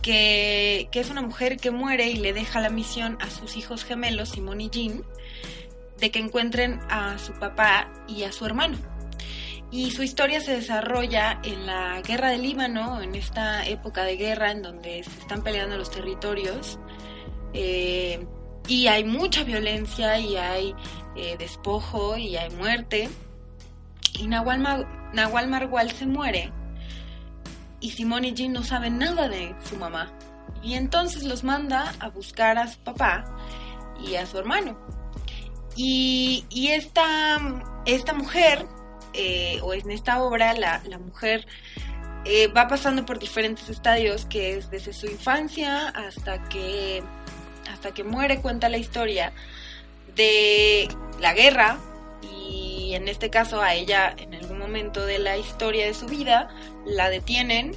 [0.08, 4.30] que, es una mujer que muere y le deja la misión a sus hijos gemelos,
[4.30, 5.04] Simón y Jean,
[6.00, 8.78] de que encuentren a su papá y a su hermano.
[9.70, 14.52] Y su historia se desarrolla en la guerra del Líbano, en esta época de guerra
[14.52, 16.80] en donde se están peleando los territorios.
[17.54, 18.26] Eh,
[18.70, 20.74] y hay mucha violencia y hay
[21.18, 23.10] eh, despojo y hay muerte.
[24.18, 26.54] Y Nahual, Nahual Margual se muere
[27.80, 30.12] y Simón y Jean no saben nada de su mamá.
[30.64, 33.26] Y entonces los manda a buscar a su papá
[34.06, 34.78] y a su hermano.
[35.76, 37.38] Y, y esta,
[37.86, 38.66] esta mujer,
[39.14, 41.46] eh, o en esta obra, la, la mujer
[42.26, 47.04] eh, va pasando por diferentes estadios, que es desde su infancia hasta que,
[47.72, 49.32] hasta que muere, cuenta la historia
[50.16, 50.88] de
[51.22, 51.78] la guerra,
[52.22, 56.50] y en este caso a ella en algún momento de la historia de su vida
[56.86, 57.76] la detienen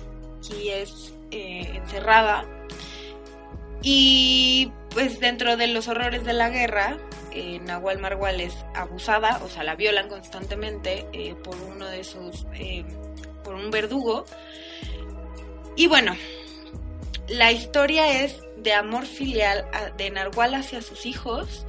[0.59, 2.45] y es eh, encerrada.
[3.83, 6.99] Y pues dentro de los horrores de la guerra
[7.33, 12.47] eh, Nahual Margual es abusada, o sea la violan constantemente eh, por uno de sus
[12.55, 12.85] eh,
[13.45, 14.25] por un verdugo.
[15.77, 16.17] Y bueno
[17.31, 21.67] la historia es de amor filial de Nahual hacia sus hijos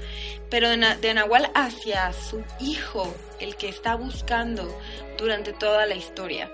[0.51, 4.77] pero de, Nahual hacia su hijo, el que está buscando
[5.17, 6.51] durante toda la historia.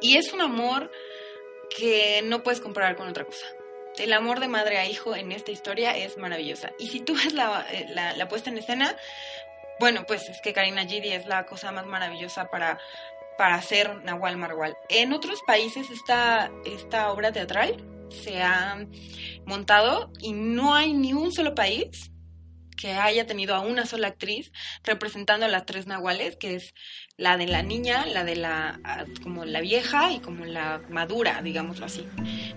[0.00, 0.90] Y es un amor
[1.76, 3.46] que no puedes comparar con otra cosa.
[3.98, 6.70] El amor de madre a hijo en esta historia es maravillosa.
[6.78, 8.96] Y si tú ves la, eh, la, puesta en escena,
[9.80, 12.78] bueno, pues es que Karina Gidi es la cosa más maravillosa para,
[13.36, 14.76] para hacer Nahual Margual.
[14.88, 18.86] En otros países esta, esta obra teatral se ha
[19.46, 22.10] montado y no hay ni un solo país
[22.78, 24.52] que haya tenido a una sola actriz
[24.84, 26.74] representando a las tres nahuales, que es
[27.16, 28.80] la de la niña, la de la
[29.22, 32.06] como la vieja y como la madura, digámoslo así.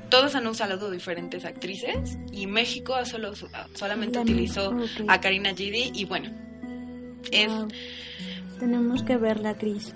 [0.09, 3.33] Todos han usado diferentes actrices y México solo,
[3.73, 5.05] solamente utilizó okay.
[5.07, 6.29] a Karina Gidi y bueno,
[7.31, 7.51] es...
[7.51, 7.67] Wow.
[8.59, 9.95] Tenemos que verla, Cris.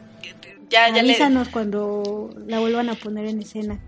[0.72, 1.54] Ya, ya Avísanos le...
[1.54, 3.80] cuando la vuelvan a poner en escena.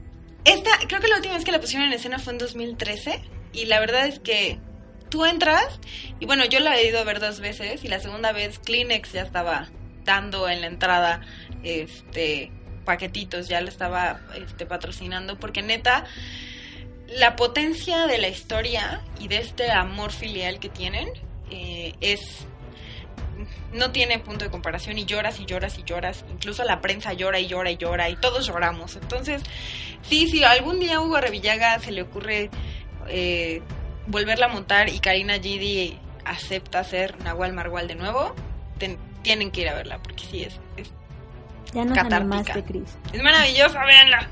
[0.46, 3.22] Esta, creo que la última vez que la pusieron en escena fue en 2013
[3.54, 4.60] y la verdad es que
[5.10, 5.80] tú entras
[6.20, 9.14] y bueno, yo la he ido a ver dos veces y la segunda vez Kleenex
[9.14, 9.70] ya estaba
[10.04, 11.22] dando en la entrada
[11.64, 12.52] este
[12.86, 16.06] paquetitos, ya le estaba este, patrocinando porque neta
[17.08, 21.10] la potencia de la historia y de este amor filial que tienen
[21.52, 22.48] eh, es
[23.74, 26.26] no tiene punto de comparación y lloras y lloras y lloras.
[26.32, 28.96] Incluso la prensa llora y llora y llora y todos lloramos.
[28.96, 29.44] Entonces,
[30.02, 32.50] sí, si algún día a Hugo Revillaga se le ocurre
[33.08, 33.62] eh,
[34.08, 38.34] volverla a montar y Karina Gidi acepta ser Nahual Margual de nuevo,
[39.24, 40.92] tienen que ir a verla porque sí es, es
[41.74, 42.98] ya nos animaste, Cris.
[43.12, 44.30] Es maravillosa, véanla.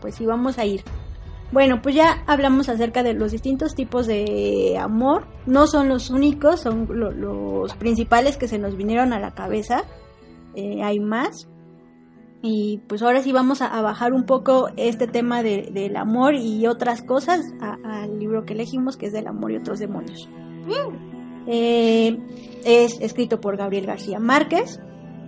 [0.00, 0.84] Pues sí, vamos a ir.
[1.50, 5.26] Bueno, pues ya hablamos acerca de los distintos tipos de amor.
[5.46, 9.84] No son los únicos, son los principales que se nos vinieron a la cabeza.
[10.54, 11.48] Eh, hay más.
[12.42, 17.02] Y pues ahora sí vamos a, bajar un poco este tema del amor y otras
[17.02, 20.28] cosas al libro que elegimos, que es del amor y otros demonios.
[21.46, 22.16] Eh,
[22.64, 24.80] es escrito por Gabriel García Márquez.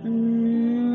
[0.03, 0.90] Mm,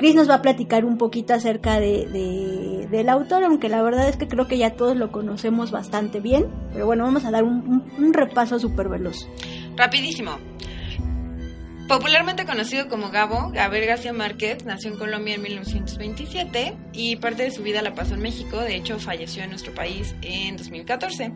[0.00, 4.16] Chris nos va a platicar un poquito acerca de, del autor, aunque la verdad es
[4.16, 6.46] que creo que ya todos lo conocemos bastante bien.
[6.72, 9.28] Pero bueno, vamos a dar un, repaso súper veloz.
[9.76, 10.38] Rapidísimo.
[11.86, 17.50] Popularmente conocido como Gabo, Gabriel García Márquez nació en Colombia en 1927 y parte de
[17.50, 21.30] su vida la pasó en México, de hecho falleció en nuestro país en 2014.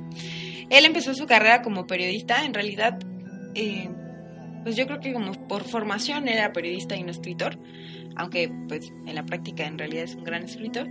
[0.71, 2.99] Él empezó su carrera como periodista, en realidad,
[3.55, 3.91] eh,
[4.63, 7.59] pues yo creo que como por formación era periodista y no escritor
[8.17, 10.89] aunque pues en la práctica en realidad es un gran escritor.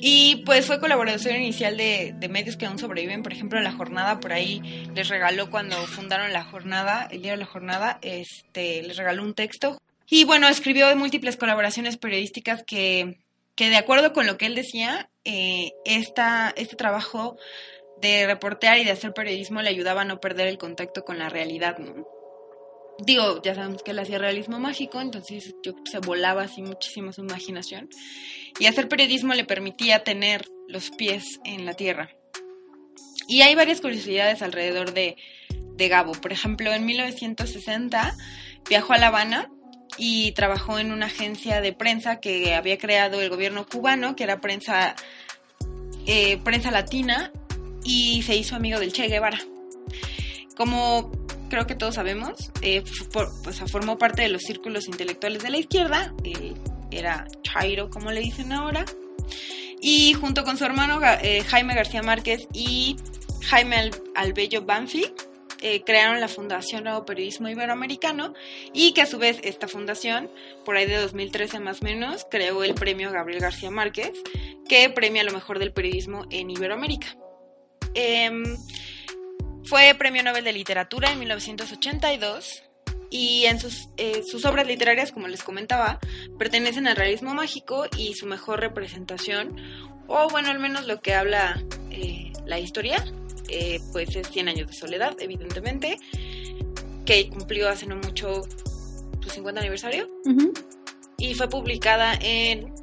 [0.00, 4.32] Y pues fue colaborador inicial de, medios que aún sobreviven, por ejemplo La Jornada, por
[4.32, 4.60] ahí
[4.94, 9.34] les regaló cuando fundaron La Jornada, el día de La Jornada, este, les regaló un
[9.34, 9.80] texto.
[10.08, 13.18] Y bueno, escribió múltiples colaboraciones periodísticas que,
[13.54, 17.38] que de acuerdo con lo que él decía, eh, esta, este trabajo
[18.00, 21.30] de reportear y de hacer periodismo le ayudaba a no perder el contacto con la
[21.30, 22.06] realidad, ¿no?
[22.98, 27.22] Digo, ya sabemos que él hacía realismo mágico, entonces yo se volaba así muchísimo su
[27.22, 27.88] imaginación.
[28.58, 32.10] Y hacer periodismo le permitía tener los pies en la tierra.
[33.26, 35.16] Y hay varias curiosidades alrededor de,
[35.76, 36.12] de Gabo.
[36.12, 38.16] Por ejemplo, en 1960
[38.68, 39.50] viajó a La Habana
[39.96, 44.40] y trabajó en una agencia de prensa que había creado el gobierno cubano, que era
[44.40, 44.94] prensa,
[46.06, 47.32] eh, prensa latina,
[47.84, 49.40] y se hizo amigo del Che Guevara.
[50.56, 51.10] Como
[51.54, 56.12] creo que todos sabemos, eh, pues, formó parte de los círculos intelectuales de la izquierda,
[56.24, 56.52] eh,
[56.90, 58.84] era Chairo, como le dicen ahora,
[59.80, 62.96] y junto con su hermano eh, Jaime García Márquez y
[63.42, 65.06] Jaime Albello Banfi,
[65.86, 68.34] crearon la Fundación Nuevo Periodismo Iberoamericano
[68.74, 70.28] y que a su vez esta fundación,
[70.62, 74.12] por ahí de 2013 más o menos, creó el premio Gabriel García Márquez,
[74.68, 77.16] que premia lo mejor del periodismo en Iberoamérica.
[77.94, 78.44] Em,
[79.64, 82.62] fue Premio Nobel de Literatura en 1982
[83.10, 86.00] y en sus, eh, sus, obras literarias, como les comentaba,
[86.38, 89.56] pertenecen al realismo mágico y su mejor representación,
[90.08, 93.04] o bueno, al menos lo que habla eh, la historia,
[93.48, 95.96] eh, pues es Cien años de soledad, evidentemente,
[97.06, 98.42] que cumplió hace no mucho
[99.20, 100.08] su 50 aniversario
[101.18, 102.74] y fue publicada en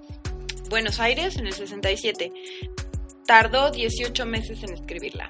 [0.69, 2.31] Buenos Aires en el 67.
[3.25, 5.27] Tardó 18 meses en escribirla.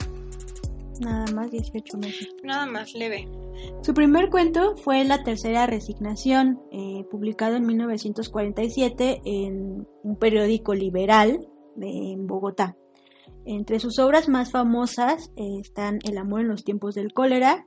[1.01, 2.29] Nada más 18 meses.
[2.43, 3.27] Nada más leve.
[3.81, 11.39] Su primer cuento fue La Tercera Resignación, eh, publicado en 1947 en un periódico liberal
[11.75, 12.75] de, en Bogotá.
[13.45, 17.65] Entre sus obras más famosas eh, están El amor en los tiempos del cólera,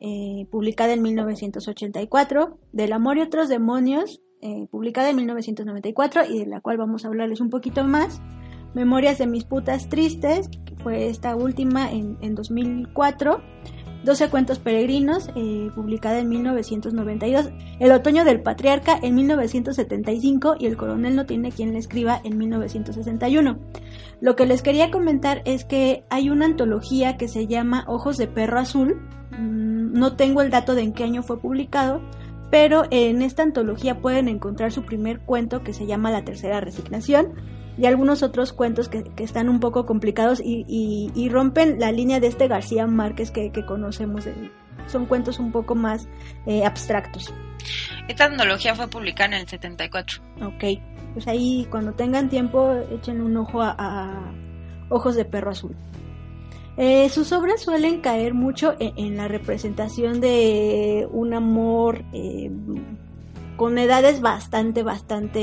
[0.00, 4.20] eh, publicada en 1984, Del amor y otros demonios,
[4.70, 8.20] publicada en 1994 y de la cual vamos a hablarles un poquito más.
[8.74, 13.40] Memorias de mis putas tristes, que fue esta última en, en 2004.
[14.04, 17.50] 12 cuentos peregrinos, eh, publicada en 1992,
[17.80, 22.38] El otoño del patriarca en 1975 y El coronel no tiene quien le escriba en
[22.38, 23.58] 1961.
[24.20, 28.28] Lo que les quería comentar es que hay una antología que se llama Ojos de
[28.28, 29.00] perro azul,
[29.32, 32.00] mm, no tengo el dato de en qué año fue publicado,
[32.50, 37.34] pero en esta antología pueden encontrar su primer cuento que se llama La tercera resignación,
[37.78, 42.48] y algunos otros cuentos que, están un poco complicados y, rompen la línea de este
[42.48, 44.28] García Márquez que, conocemos.
[44.86, 46.08] son cuentos un poco más
[46.46, 47.32] eh, abstractos.
[48.08, 50.22] Esta antología fue publicada en el 74.
[50.42, 50.64] Ok,
[51.14, 54.32] pues ahí cuando tengan tiempo echen un ojo a,
[54.90, 55.76] Ojos de Perro Azul.
[56.78, 62.50] Eh, sus obras suelen caer mucho en, la representación de un amor eh,
[63.58, 65.40] con edades bastante, bastante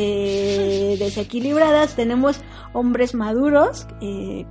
[0.97, 1.95] desequilibradas.
[1.95, 2.39] Tenemos
[2.73, 4.45] hombres maduros eh,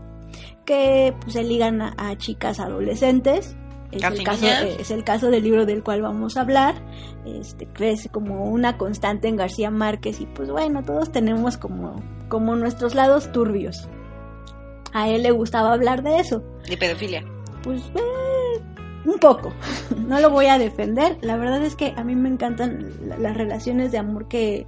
[0.67, 3.57] que pues, se ligan a, chicas adolescentes.
[3.91, 6.75] Es el, caso, es el, caso, del libro del cual vamos a hablar.
[7.25, 12.57] Este, crece como una constante en García Márquez y pues bueno, todos tenemos como, como
[12.57, 13.89] nuestros lados turbios.
[14.93, 16.43] A él le gustaba hablar de eso.
[16.69, 17.25] ¿De pedofilia?
[17.62, 18.34] Pues eh,
[19.05, 19.53] un poco,
[20.09, 22.91] no lo voy a defender, la verdad es que a mí me encantan
[23.21, 24.67] las relaciones de amor que,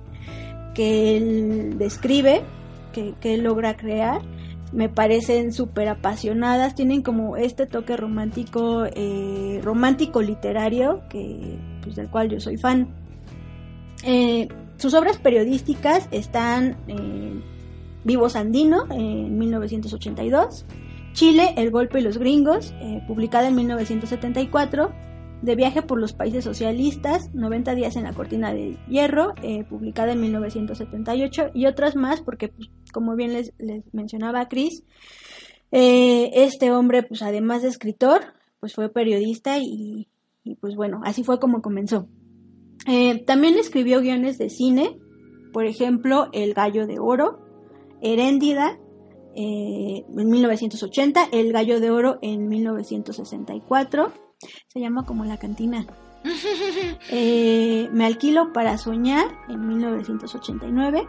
[0.75, 2.43] que él describe,
[2.93, 4.21] que, que él logra crear,
[4.73, 12.09] me parecen súper apasionadas, tienen como este toque romántico, eh, romántico literario, que, pues, del
[12.11, 12.89] cual yo soy fan.
[14.05, 17.43] Eh, sus obras periodísticas están en
[18.05, 20.67] Vivo Sandino en 1982,
[21.17, 24.93] Chile, El Golpe y los Gringos, eh, publicada en 1974,
[25.41, 30.13] De Viaje por los Países Socialistas, 90 días en la Cortina de Hierro, eh, publicada
[30.13, 33.55] en 1978, y otras más, porque pues, como bien les,
[33.93, 34.85] mencionaba Chris,
[35.73, 40.09] eh, este hombre, pues además de escritor, pues fue periodista y,
[40.61, 42.09] pues bueno, así fue como comenzó.
[43.27, 44.99] también escribió guiones de cine,
[45.55, 47.41] por ejemplo, El Gallo de Oro,
[48.03, 48.79] Heréndida,
[49.39, 54.11] eh, en 1980, El Gallo de Oro en 1964,
[54.67, 55.87] se llama como La Cantina.
[57.09, 61.07] Eh, me alquilo para soñar en 1989.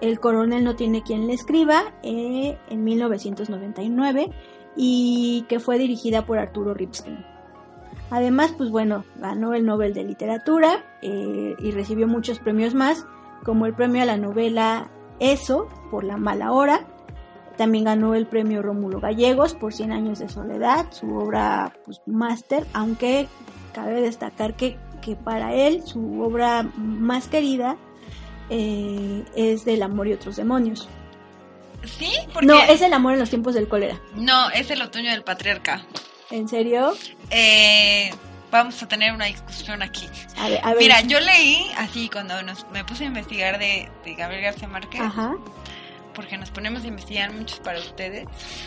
[0.00, 4.30] El coronel no tiene quien le escriba eh, en 1999
[4.76, 7.24] y que fue dirigida por Arturo Ripstein.
[8.10, 13.06] Además, pues bueno, ganó el Nobel de Literatura y recibió muchos premios más,
[13.44, 16.86] como el premio a la novela Eso por la mala hora,
[17.56, 22.66] también ganó el premio Rómulo Gallegos por 100 años de soledad, su obra pues, máster,
[22.72, 23.28] aunque
[23.72, 27.76] cabe destacar que, que, para él su obra más querida
[28.50, 30.88] eh, es Del amor y otros demonios.
[31.84, 32.10] ¿Sí?
[32.42, 34.00] No, es El amor en los tiempos del cólera.
[34.14, 35.82] No, es El otoño del patriarca.
[36.30, 36.94] ¿En serio?
[37.30, 38.10] Eh,
[38.50, 40.08] vamos a tener una discusión aquí.
[40.78, 42.34] Mira, yo leí así cuando
[42.72, 45.00] me puse a investigar de, de Gabriel García Márquez.
[45.00, 45.36] Ajá
[46.14, 48.26] porque nos ponemos a investigar muchos para ustedes,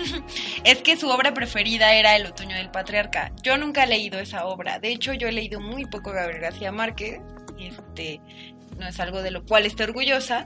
[0.64, 3.32] es que su obra preferida era El otoño del patriarca.
[3.42, 4.80] Yo nunca he leído esa obra.
[4.80, 7.20] De hecho, yo he leído muy poco Gabriel García Márquez.
[7.60, 8.22] Este,
[8.78, 10.46] no es algo de lo cual esté orgullosa,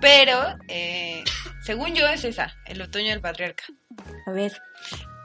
[0.00, 1.24] pero eh,
[1.64, 3.64] según yo es esa, El otoño del patriarca.
[4.26, 4.52] A ver.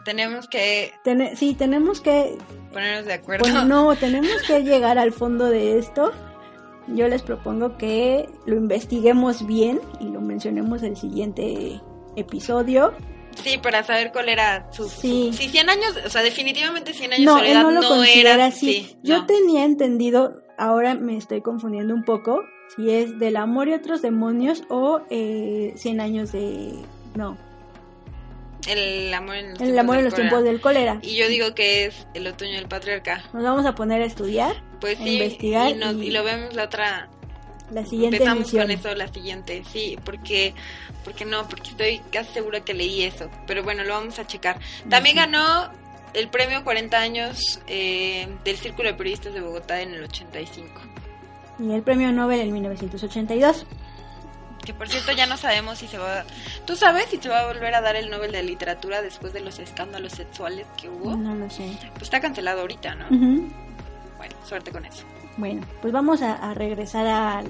[0.05, 0.93] Tenemos que...
[1.35, 2.37] sí, tenemos que...
[2.71, 3.43] Ponernos de acuerdo.
[3.43, 6.13] Pues no, tenemos que llegar al fondo de esto
[6.95, 11.81] yo les propongo que lo investiguemos bien y lo mencionemos el siguiente
[12.15, 12.93] episodio.
[13.43, 14.89] Sí, para saber cuál era su...
[14.89, 15.31] Sí.
[15.33, 18.97] 100 años, o sea, definitivamente 100 años no, de soledad no, lo no era así.
[19.03, 22.41] yo tenía entendido, ahora me estoy confundiendo un poco,
[22.75, 26.73] si es del amor y otros demonios o eh, 100 años de...
[27.15, 27.37] No,
[28.67, 30.99] el amor en los, el tiempos, amor en los tiempos del cólera.
[31.01, 33.23] Y yo digo que es el otoño del patriarca.
[33.33, 35.71] Nos vamos a poner a estudiar, pues a investigar.
[35.71, 37.09] Y, lo vemos la otra.
[37.71, 40.55] La siguiente Empezamos con eso la siguiente, sí, porque,
[41.03, 43.29] porque no, porque estoy casi segura que leí eso.
[43.45, 44.59] Pero bueno, lo vamos a checar.
[44.89, 45.69] También ganó
[46.13, 50.81] el premio 40 años eh, del Círculo de Periodistas de Bogotá en el 85.
[51.59, 53.67] Y el premio Nobel en 1982
[54.65, 56.23] que por cierto ya no sabemos si se va...
[56.65, 59.41] ¿Tú sabes si se va a volver a dar el Nobel de Literatura después de
[59.41, 61.15] los escándalos sexuales que hubo?
[61.15, 61.77] No lo sé.
[61.93, 63.07] Pues está cancelado ahorita, ¿no?
[63.09, 65.05] Bueno, suerte con eso.
[65.37, 67.47] Bueno, pues vamos a, regresar al,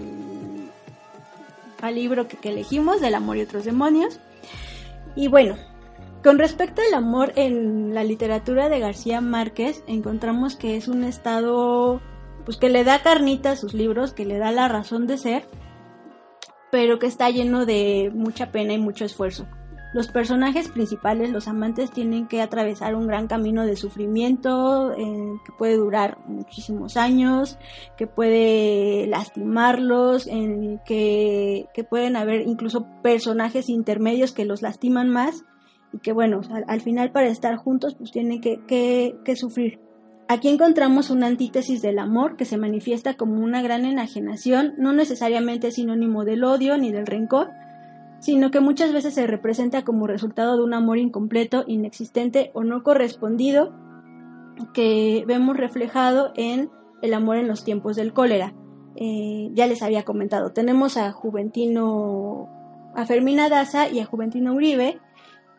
[1.82, 4.20] al libro que, que elegimos, del amor y otros demonios.
[5.16, 5.58] Y bueno,
[6.24, 12.02] con respecto al amor en la literatura de García Márquez, encontramos que es un estado
[12.46, 15.46] pues que le da carnita a sus libros, que le da la razón de ser
[16.72, 19.48] pero que está lleno de mucha pena y mucho esfuerzo.
[19.92, 25.52] Los personajes principales, los amantes, tienen que atravesar un gran camino de sufrimiento eh, que
[25.58, 27.58] puede durar muchísimos años,
[27.98, 35.44] que puede lastimarlos, en que, pueden haber incluso personajes intermedios que los lastiman más
[35.92, 39.89] y que bueno, al, final para estar juntos pues tienen que, que sufrir.
[40.32, 45.72] Aquí encontramos una antítesis del amor que se manifiesta como una gran enajenación, no necesariamente
[45.72, 47.50] sinónimo del odio ni del rencor,
[48.20, 52.84] sino que muchas veces se representa como resultado de un amor incompleto, inexistente o no
[52.84, 53.74] correspondido
[54.72, 56.70] que vemos reflejado en
[57.02, 58.54] el amor en los tiempos del cólera.
[58.98, 62.48] Eh, ya les había comentado, tenemos a Juventino,
[62.94, 65.00] a Fermina Daza y a Juventino Uribe,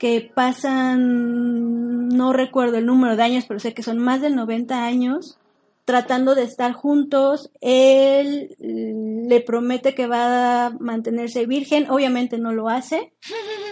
[0.00, 4.82] que pasan, no recuerdo el número de años, pero sé que son más de 90
[4.82, 5.38] años
[5.84, 7.50] tratando de estar juntos.
[7.60, 13.12] Él le promete que va a mantenerse virgen, obviamente no lo hace.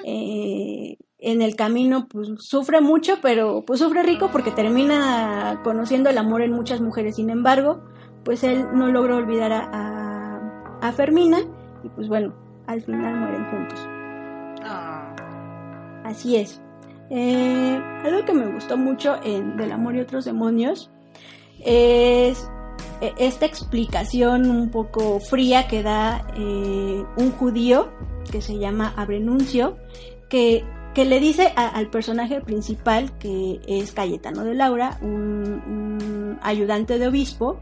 [0.04, 6.16] Eh, en el camino pues sufre mucho, pero pues sufre rico porque termina conociendo el
[6.16, 7.16] amor en muchas mujeres.
[7.16, 7.82] Sin embargo,
[8.24, 11.40] pues él no logra olvidar a, a Fermina
[11.82, 12.32] y pues bueno,
[12.66, 13.97] al final mueren juntos.
[16.08, 16.60] Así es.
[17.10, 20.90] Eh, algo que me gustó mucho en Del amor y otros demonios
[21.60, 22.48] es
[23.00, 27.90] eh, esta explicación un poco fría que da eh, un judío
[28.30, 29.76] que se llama Abrenuncio,
[30.30, 37.08] que, que le dice al personaje principal, que es Cayetano de Laura, un, ayudante de
[37.08, 37.58] obispo,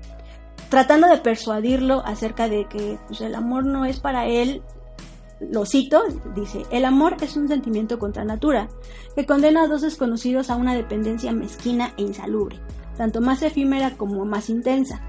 [0.69, 4.63] tratando de persuadirlo acerca de que pues, el amor no es para él
[5.41, 6.03] lo cito,
[6.35, 8.69] dice, el amor es un sentimiento contra natura,
[9.15, 12.59] que condena a dos desconocidos a una dependencia mezquina e insalubre,
[12.97, 15.01] tanto más efímera como más intensa.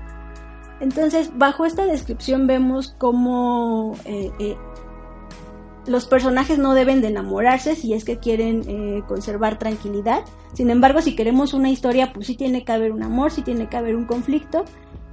[0.80, 4.57] Entonces, bajo esta descripción vemos cómo eh, eh,
[5.88, 10.23] los personajes no deben de enamorarse si es que quieren eh, conservar tranquilidad.
[10.53, 13.69] Sin embargo, si queremos una historia, pues sí tiene que haber un amor, sí tiene
[13.69, 14.65] que haber un conflicto.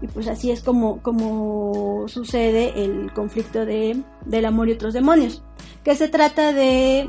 [0.03, 5.43] Y pues así es como, como sucede el conflicto de, del amor y otros demonios.
[5.83, 7.09] Que se trata de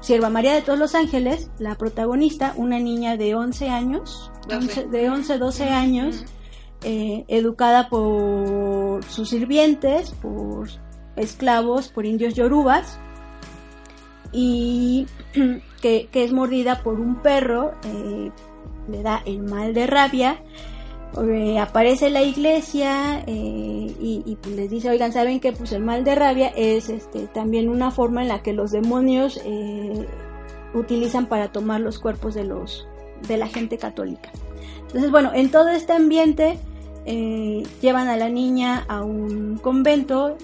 [0.00, 4.30] Sierva María de todos los Ángeles, la protagonista, una niña de 11 años,
[4.90, 6.24] de 11, 12 años,
[6.84, 10.68] eh, educada por sus sirvientes, por
[11.16, 13.00] esclavos, por indios yorubas,
[14.32, 15.06] y
[15.82, 18.30] que, es mordida por un perro, eh,
[18.88, 20.42] le da el mal de rabia,
[21.18, 26.14] eh, aparece la iglesia y, pues les dice, oigan, ¿saben que Pues el mal de
[26.14, 29.40] rabia es este, también una forma en la que los demonios
[30.74, 32.86] utilizan para tomar los cuerpos de, los,
[33.26, 34.30] de la gente católica.
[34.82, 36.58] Entonces, bueno, en todo este ambiente
[37.04, 40.36] eh, llevan a la niña a un convento,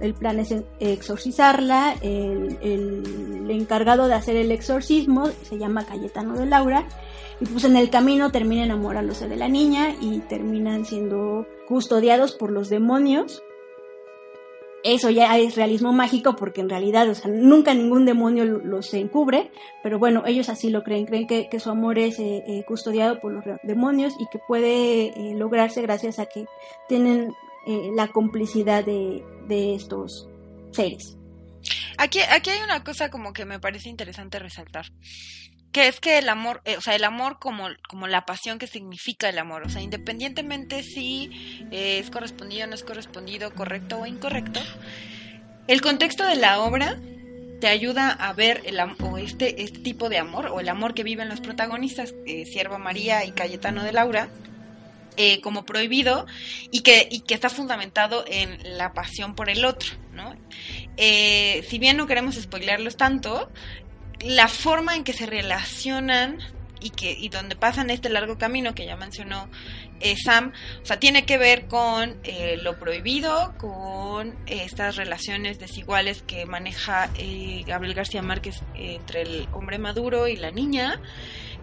[0.00, 6.86] el plan es exorcizarla, el, encargado de hacer el exorcismo se llama Cayetano de Laura,
[7.40, 12.50] y pues en el camino termina enamorándose de la niña y terminan siendo custodiados por
[12.50, 13.42] los demonios.
[14.82, 19.50] Eso ya es realismo mágico porque en realidad, o sea, nunca ningún demonio los encubre,
[19.82, 23.32] pero bueno, ellos así lo creen, creen que, su amor es eh, eh, custodiado por
[23.32, 26.46] los demonios y que puede eh, lograrse gracias a que
[26.88, 27.34] tienen
[27.66, 30.28] la complicidad de, de estos
[30.70, 31.16] seres.
[31.98, 34.86] Aquí, aquí hay una cosa como que me parece interesante resaltar
[35.76, 38.66] que es que el amor, eh, o sea, el amor como, como la pasión que
[38.66, 41.30] significa el amor, o sea, independientemente si
[41.70, 44.58] eh, es correspondido o no es correspondido, correcto o incorrecto,
[45.68, 46.98] el contexto de la obra
[47.60, 51.02] te ayuda a ver el, o este, este tipo de amor, o el amor que
[51.02, 54.30] viven los protagonistas, eh, Sierva María y Cayetano de Laura,
[55.42, 56.26] como prohibido
[56.70, 60.34] y que, y que está fundamentado en la pasión por el otro, ¿no?
[60.96, 63.50] si bien no queremos spoilearlos tanto,
[64.20, 66.38] la forma en que se relacionan
[66.80, 69.48] y que y donde pasan este largo camino que ya mencionó
[70.00, 70.52] eh, Sam,
[70.82, 77.08] o sea, tiene que ver con eh, lo prohibido, con estas relaciones desiguales que maneja
[77.16, 81.00] eh, Gabriel García Márquez entre el hombre maduro y la niña,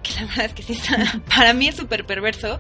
[0.04, 0.80] que la verdad es que sí
[1.28, 2.60] para mí es súper perverso,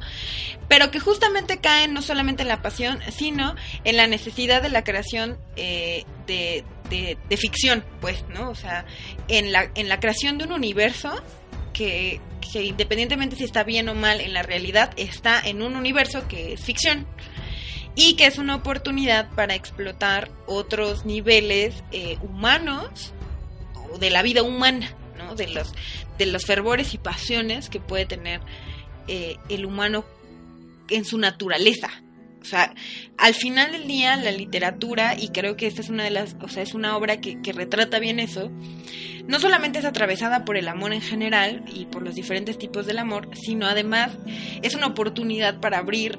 [0.68, 4.84] pero que justamente cae no solamente en la pasión, sino en la necesidad de la
[4.84, 8.50] creación de, de, ficción, pues, ¿no?
[8.50, 8.86] O sea,
[9.28, 11.22] en la, en la creación de un universo
[11.74, 12.22] que,
[12.54, 16.62] independientemente si está bien o mal en la realidad, está en un universo que es
[16.62, 17.08] ficción
[17.96, 23.14] y que es una oportunidad para explotar otros niveles eh, humanos
[23.92, 25.36] o de la vida humana, ¿no?
[25.36, 25.74] De los,
[26.18, 28.42] de los fervores y pasiones que puede tener
[29.08, 30.06] eh, el humano
[30.90, 31.90] en su naturaleza,
[32.44, 32.74] o sea,
[33.18, 36.50] al final del día la literatura, y creo que esta es una de las, o
[36.50, 38.52] sea, es una obra que, retrata bien eso,
[39.26, 42.98] no solamente es atravesada por el amor en general y por los diferentes tipos del
[42.98, 44.12] amor, sino además
[44.62, 46.18] es una oportunidad para abrir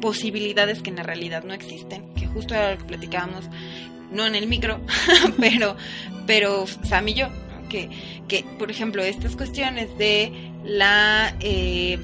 [0.00, 3.46] posibilidades que en la realidad no existen, que justo era lo que platicábamos,
[4.12, 4.80] no en el micro,
[5.40, 5.76] pero,
[6.28, 7.28] pero Sam y yo,
[7.68, 7.88] que,
[8.28, 10.32] que, por ejemplo, estas cuestiones de
[10.64, 11.34] la...
[11.40, 11.98] Eh,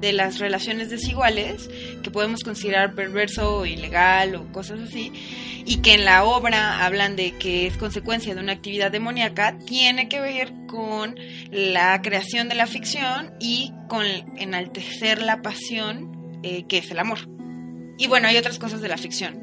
[0.00, 1.70] de las relaciones desiguales
[2.02, 5.12] que podemos considerar perverso o ilegal o cosas así
[5.64, 10.08] y que en la obra hablan de que es consecuencia de una actividad demoníaca tiene
[10.10, 11.16] que ver con
[11.50, 14.04] la creación de la ficción y con
[14.36, 17.20] enaltecer la pasión eh, que es el amor.
[17.96, 19.42] Y bueno hay otras cosas de la ficción.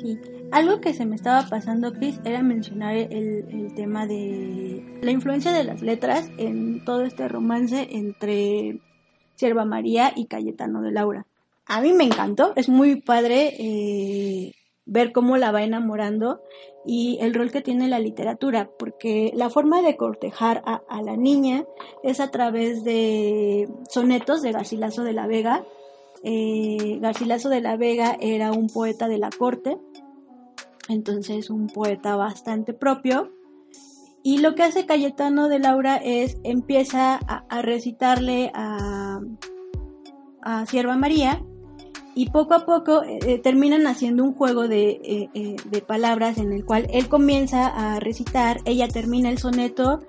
[0.00, 5.50] Sí algo que se me estaba pasando, Chris, era mencionar el, tema de la influencia
[5.50, 8.78] de las letras en todo este romance entre
[9.34, 11.26] Sierva María y Cayetano de Laura.
[11.66, 14.52] A mí me encantó, es muy padre eh,
[14.86, 16.40] ver cómo la va enamorando
[16.86, 21.64] y el rol que tiene la literatura, porque la forma de cortejar a, la niña
[22.04, 25.64] es a través de sonetos de Garcilaso de la Vega.
[26.22, 29.78] Eh, Garcilaso de la Vega era un poeta de la corte,
[30.88, 33.32] entonces un poeta bastante propio
[34.22, 39.20] Y lo que hace Cayetano de Laura es empieza a, recitarle a,
[40.42, 41.42] a Sierva María
[42.14, 45.00] y poco a poco eh, eh, terminan haciendo un juego de,
[45.34, 50.00] eh, de, palabras en el cual él comienza a recitar, ella termina el soneto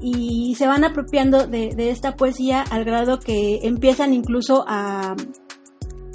[0.00, 5.16] y se van apropiando de, de esta poesía al grado que empiezan incluso a,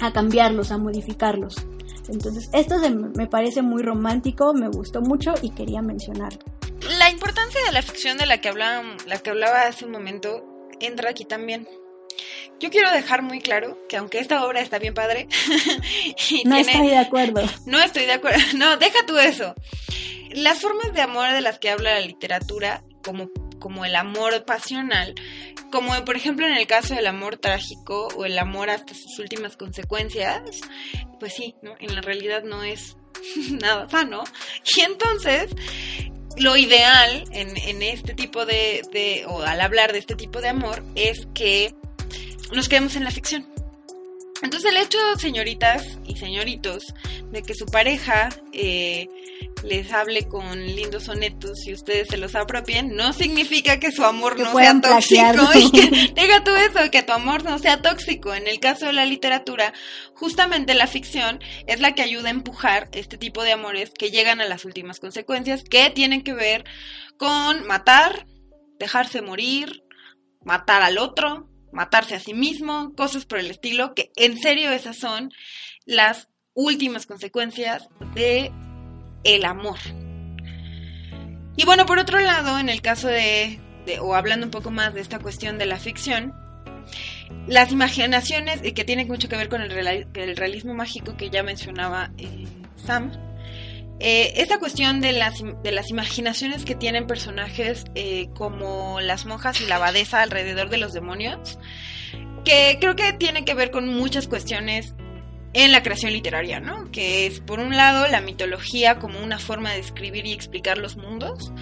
[0.00, 1.56] a cambiarlos, a modificarlos.
[2.08, 2.76] Entonces, esto
[3.16, 6.38] me parece muy romántico, me gustó mucho y quería mencionarlo.
[6.98, 10.44] La importancia de la ficción de la que hablaba, la que hablaba hace un momento
[10.80, 11.66] entra aquí también.
[12.60, 15.28] Yo quiero dejar muy claro que aunque esta obra está bien padre,
[16.44, 17.42] no estoy de acuerdo.
[17.66, 18.38] No estoy de acuerdo.
[18.54, 19.54] No, deja tú eso.
[20.30, 25.14] Las formas de amor de las que habla la literatura, como, como el amor pasional,
[25.70, 29.56] como por ejemplo en el caso del amor trágico o el amor hasta sus últimas
[29.56, 30.60] consecuencias,
[31.24, 31.74] pues sí, ¿no?
[31.80, 32.98] en la realidad no es
[33.50, 34.24] nada sano.
[34.76, 35.48] Y entonces,
[36.36, 40.84] lo ideal en, este tipo de, de, o al hablar de este tipo de amor,
[40.96, 41.74] es que
[42.52, 43.48] nos quedemos en la ficción.
[44.42, 46.92] Entonces el hecho, señoritas y señoritos,
[47.32, 49.08] de que su pareja eh,
[49.62, 54.38] les hable con lindos sonetos y ustedes se los apropien, no significa que su amor
[54.38, 55.48] no sea tóxico.
[55.54, 55.70] Y
[56.14, 58.34] que, tú eso, que tu amor no sea tóxico.
[58.34, 59.72] En el caso de la literatura,
[60.14, 64.40] justamente la ficción es la que ayuda a empujar este tipo de amores que llegan
[64.40, 66.64] a las últimas consecuencias, que tienen que ver
[67.16, 68.26] con matar,
[68.78, 69.82] dejarse morir,
[70.42, 74.96] matar al otro, matarse a sí mismo, cosas por el estilo, que en serio esas
[74.96, 75.32] son
[75.86, 78.52] las últimas consecuencias de
[79.24, 79.78] el amor.
[81.56, 83.60] Y bueno, por otro lado, en el caso de,
[84.00, 86.34] o hablando un poco más de esta cuestión de la ficción,
[87.46, 92.46] las imaginaciones, que tienen mucho que ver con el, realismo mágico que ya mencionaba eh,
[92.76, 93.12] Sam,
[94.00, 99.60] eh, esta cuestión de las, de las imaginaciones que tienen personajes eh, como las monjas
[99.60, 101.58] y la abadesa alrededor de los demonios,
[102.44, 104.94] que creo que tiene que ver con muchas cuestiones
[105.54, 106.90] en la creación literaria, ¿no?
[106.90, 110.96] Que es, por un lado, la mitología como una forma de escribir y explicar los
[110.96, 111.52] mundos,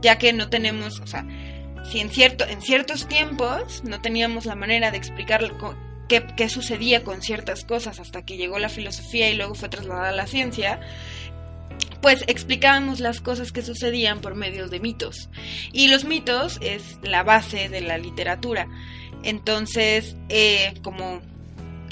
[0.00, 1.26] ya que no tenemos, o sea,
[1.90, 5.52] si en, cierto, en ciertos tiempos no teníamos la manera de explicar
[6.08, 10.12] qué, sucedía con ciertas cosas hasta que llegó la filosofía y luego fue trasladada a
[10.12, 10.80] la ciencia,
[12.00, 15.28] pues explicábamos las cosas que sucedían por medio de mitos.
[15.72, 18.68] Y los mitos es la base de la literatura.
[19.22, 21.22] Entonces, eh, como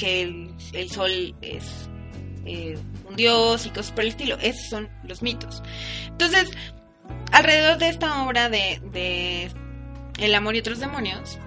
[0.02, 1.88] que el, sol es
[2.44, 2.76] eh,
[3.08, 5.62] un dios y cosas por el estilo, esos son los mitos.
[6.08, 6.50] Entonces,
[7.30, 9.48] alrededor de esta obra de, de
[10.18, 11.38] El amor y otros demonios,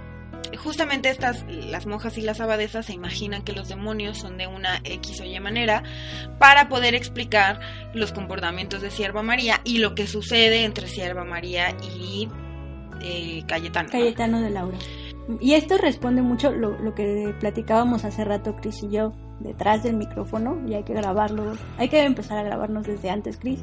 [0.58, 4.80] justamente estas, las monjas y las abadesas se imaginan que los demonios son de una
[4.86, 5.84] X o Y manera
[6.40, 7.60] para poder explicar
[7.94, 12.30] los comportamientos de Sierva María y lo que sucede entre Sierva María y
[13.02, 13.90] eh, Cayetano.
[13.90, 14.78] Cayetano de Laura.
[15.40, 19.96] Y esto responde mucho lo, lo que platicábamos hace rato Cris y yo detrás del
[19.96, 21.58] micrófono y hay que grabarlo.
[21.78, 23.60] Hay que empezar a grabarnos desde antes, Cris.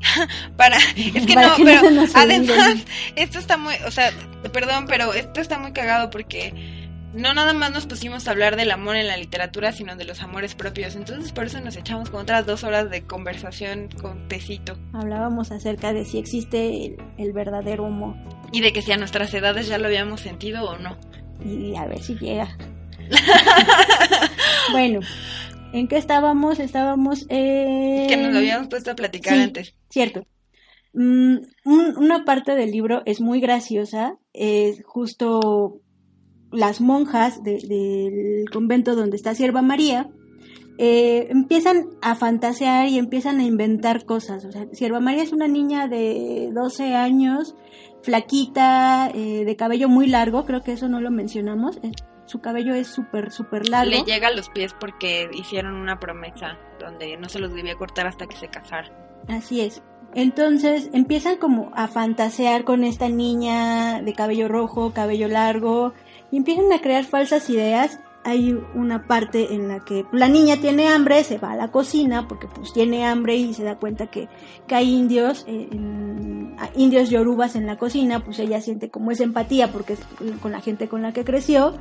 [0.56, 1.80] para es que no, pero
[2.14, 2.84] además
[3.16, 4.12] esto está muy, o sea,
[4.52, 6.77] perdón, pero esto está muy cagado porque
[7.14, 10.20] no nada más nos pusimos a hablar del amor en la literatura, sino de los
[10.22, 10.94] amores propios.
[10.94, 14.76] Entonces por eso nos echamos con otras dos horas de conversación con tecito.
[14.92, 18.14] Hablábamos acerca de si existe el, verdadero amor.
[18.52, 20.98] Y de que si a nuestras edades ya lo habíamos sentido o no.
[21.44, 22.56] Y a ver si llega.
[24.72, 25.00] bueno,
[25.72, 26.60] ¿En qué estábamos?
[26.60, 29.74] Estábamos Que nos habíamos puesto a platicar antes.
[29.90, 30.26] Cierto.
[30.94, 35.82] Mm, una parte del libro es muy graciosa, es justo
[36.50, 40.08] las monjas del convento donde está Sierva María,
[40.78, 44.44] eh, empiezan a fantasear y empiezan a inventar cosas.
[44.44, 47.56] O sea, Sierva María es una niña de 12 años,
[48.02, 51.80] flaquita, eh, de cabello muy largo, creo que eso no lo mencionamos,
[52.26, 53.90] su cabello es súper, súper largo.
[53.90, 58.06] Le llega a los pies porque hicieron una promesa donde no se los debía cortar
[58.06, 58.92] hasta que se casara.
[59.28, 59.82] Así es.
[60.14, 65.92] Entonces empiezan como a fantasear con esta niña de cabello rojo, cabello largo,
[66.30, 67.98] y empiezan a crear falsas ideas.
[68.24, 72.28] Hay una parte en la que la niña tiene hambre, se va a la cocina
[72.28, 74.28] porque pues tiene hambre y se da cuenta que,
[74.66, 75.68] que hay indios, eh,
[76.74, 80.00] indios yorubas en la cocina, pues ella siente como esa empatía porque es
[80.42, 81.74] con la gente con la que creció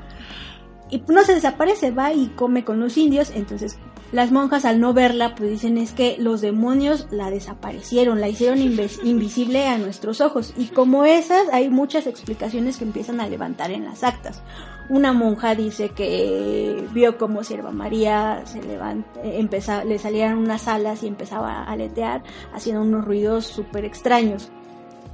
[0.89, 3.77] y no se desaparece, va y come con los indios, entonces
[4.11, 8.59] las monjas al no verla pues dicen es que los demonios la desaparecieron, la hicieron
[8.59, 13.83] invisible a nuestros ojos y como esas hay muchas explicaciones que empiezan a levantar en
[13.83, 14.41] las actas.
[14.89, 21.03] Una monja dice que vio como Sierva María se levanta, empezaba, le salían unas alas
[21.03, 22.23] y empezaba a aletear
[22.53, 24.49] haciendo unos ruidos súper extraños.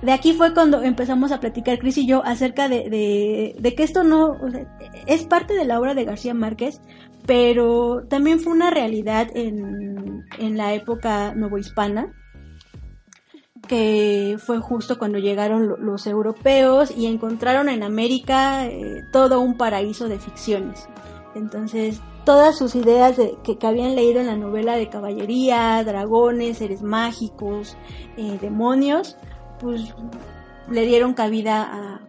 [0.03, 4.03] De aquí fue cuando empezamos a platicar Chris y yo acerca de, de, que esto
[4.03, 4.37] no
[5.07, 6.81] es parte de la obra de García Márquez,
[7.25, 12.13] pero también fue una realidad en, en la época novohispana
[13.67, 20.09] que fue justo cuando llegaron los europeos y encontraron en América eh, todo un paraíso
[20.09, 20.87] de ficciones.
[21.35, 26.81] Entonces, todas sus ideas de, que, habían leído en la novela de caballería, dragones, seres
[26.81, 27.77] mágicos,
[28.17, 29.17] eh, demonios,
[29.59, 29.81] pues
[30.69, 32.01] le dieron cabida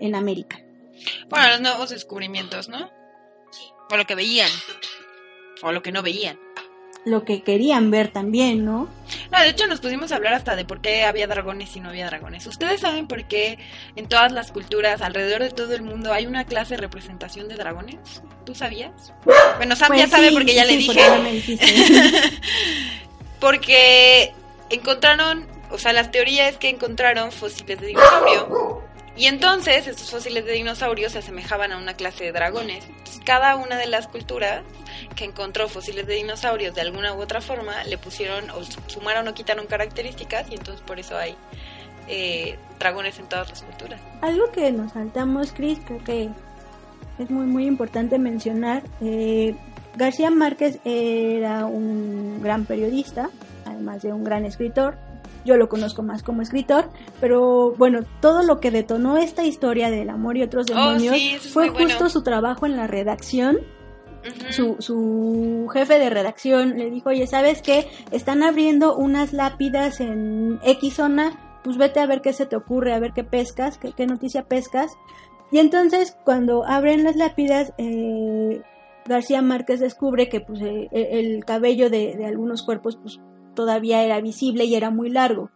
[0.00, 0.60] en América.
[1.28, 2.90] Bueno, los nuevos descubrimientos, ¿no?
[3.90, 4.50] O lo que veían,
[5.62, 6.38] o lo que no veían
[7.04, 8.88] lo que querían ver también, ¿no?
[9.30, 11.90] No, de hecho nos pusimos a hablar hasta de por qué había dragones y no
[11.90, 12.46] había dragones.
[12.46, 13.58] ¿Ustedes saben por qué
[13.96, 17.56] en todas las culturas, alrededor de todo el mundo, hay una clase de representación de
[17.56, 18.22] dragones?
[18.46, 19.12] ¿Tú sabías?
[19.56, 21.00] Bueno, Sam ya pues sabe porque ya le dije.
[23.38, 24.32] porque
[24.70, 28.82] encontraron, o sea, las teorías es que encontraron fósiles de dinosaurio.
[29.16, 32.84] Y entonces estos fósiles de dinosaurios se asemejaban a una clase de dragones.
[33.24, 34.62] cada una de las culturas
[35.16, 39.34] que encontró fósiles de dinosaurios de alguna u otra forma, le pusieron o sumaron o
[39.34, 41.34] quitaron características y entonces por eso hay
[42.06, 44.00] eh, dragones en todas las culturas.
[44.20, 46.28] Algo que nos saltamos, Chris, creo que
[47.18, 48.82] es muy muy importante mencionar.
[49.00, 49.54] Eh,
[49.96, 53.30] García Márquez era un gran periodista,
[53.64, 54.96] además de un gran escritor.
[55.44, 56.90] Yo lo conozco más como escritor,
[57.20, 61.68] pero bueno, todo lo que detonó esta historia del amor y otros oh, demonios fue
[61.68, 63.58] justo su trabajo en la redacción
[64.50, 67.86] su, su jefe de redacción le dijo, oye, ¿sabes qué?
[68.10, 72.94] Están abriendo unas lápidas en X zona, pues vete a ver qué se te ocurre,
[72.94, 74.92] a ver qué pescas, qué, qué noticia pescas.
[75.50, 78.62] Y entonces cuando abren las lápidas, eh,
[79.06, 83.20] García Márquez descubre que pues, eh, el cabello de, de algunos cuerpos pues,
[83.54, 85.50] todavía era visible y era muy largo.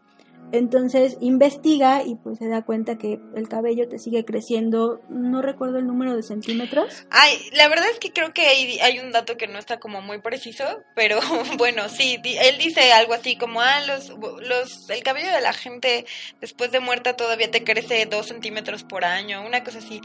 [0.51, 5.79] Entonces investiga y pues se da cuenta que el cabello te sigue creciendo, no recuerdo
[5.79, 7.07] el número de centímetros.
[7.11, 10.23] Ay, la verdad es que creo que hay, un dato que no está como muy
[10.23, 10.65] preciso,
[10.97, 11.21] pero
[11.59, 14.09] bueno, sí, él dice algo así como, ah, los,
[14.41, 16.07] los, el cabello de la gente
[16.41, 20.01] después de muerta todavía te crece dos centímetros por año, una cosa así.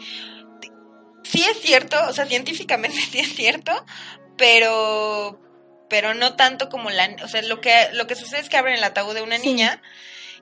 [1.23, 3.71] Sí es cierto, o sea, científicamente sí es cierto,
[4.35, 5.39] pero
[5.89, 8.75] pero no tanto como la, o sea, lo que lo que sucede es que abren
[8.75, 9.81] el ataúd de una niña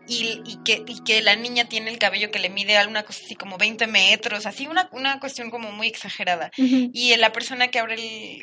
[0.07, 3.21] y, y, que, y que la niña tiene el cabello que le mide alguna cosa
[3.23, 6.51] así como 20 metros, así una, una cuestión como muy exagerada.
[6.57, 7.95] Y la persona que abre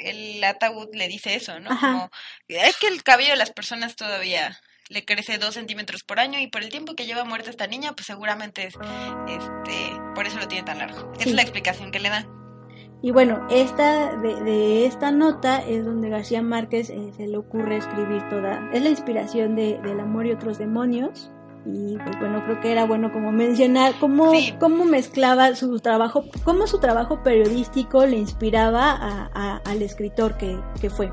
[0.09, 1.71] el, ataúd le dice eso, ¿no?
[1.79, 2.11] Como,
[2.49, 6.47] es que el cabello de las personas todavía le crece dos centímetros por año y
[6.47, 10.49] por el tiempo que lleva muerta esta niña, pues seguramente es, este, por eso lo
[10.49, 11.13] tiene tan largo.
[11.19, 12.27] Esa es la explicación que le da.
[13.01, 17.77] Y bueno, esta de, de esta nota es donde García Márquez eh, se le ocurre
[17.77, 21.31] escribir toda, es la inspiración de, del amor y otros demonios
[21.65, 26.67] y pues bueno, creo que era bueno como mencionar cómo, cómo mezclaba su trabajo, cómo
[26.67, 31.11] su trabajo periodístico le inspiraba a, al escritor que, que, fue.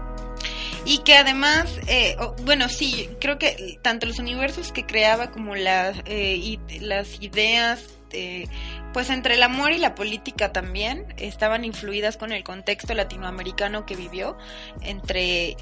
[0.86, 5.98] Y que además, eh, bueno, sí, creo que tanto los universos que creaba como las,
[6.06, 7.90] eh, y las ideas,
[8.96, 13.98] pues entre el amor y la política también estaban influidas con el contexto latinoamericano que
[13.98, 14.38] vivió,
[14.80, 15.58] entre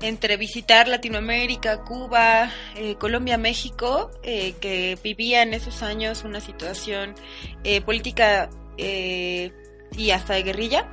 [0.00, 7.14] entre visitar Latinoamérica, Cuba, eh, Colombia, México, eh, que vivía en esos años una situación
[7.62, 10.88] eh, política y hasta de guerrilla.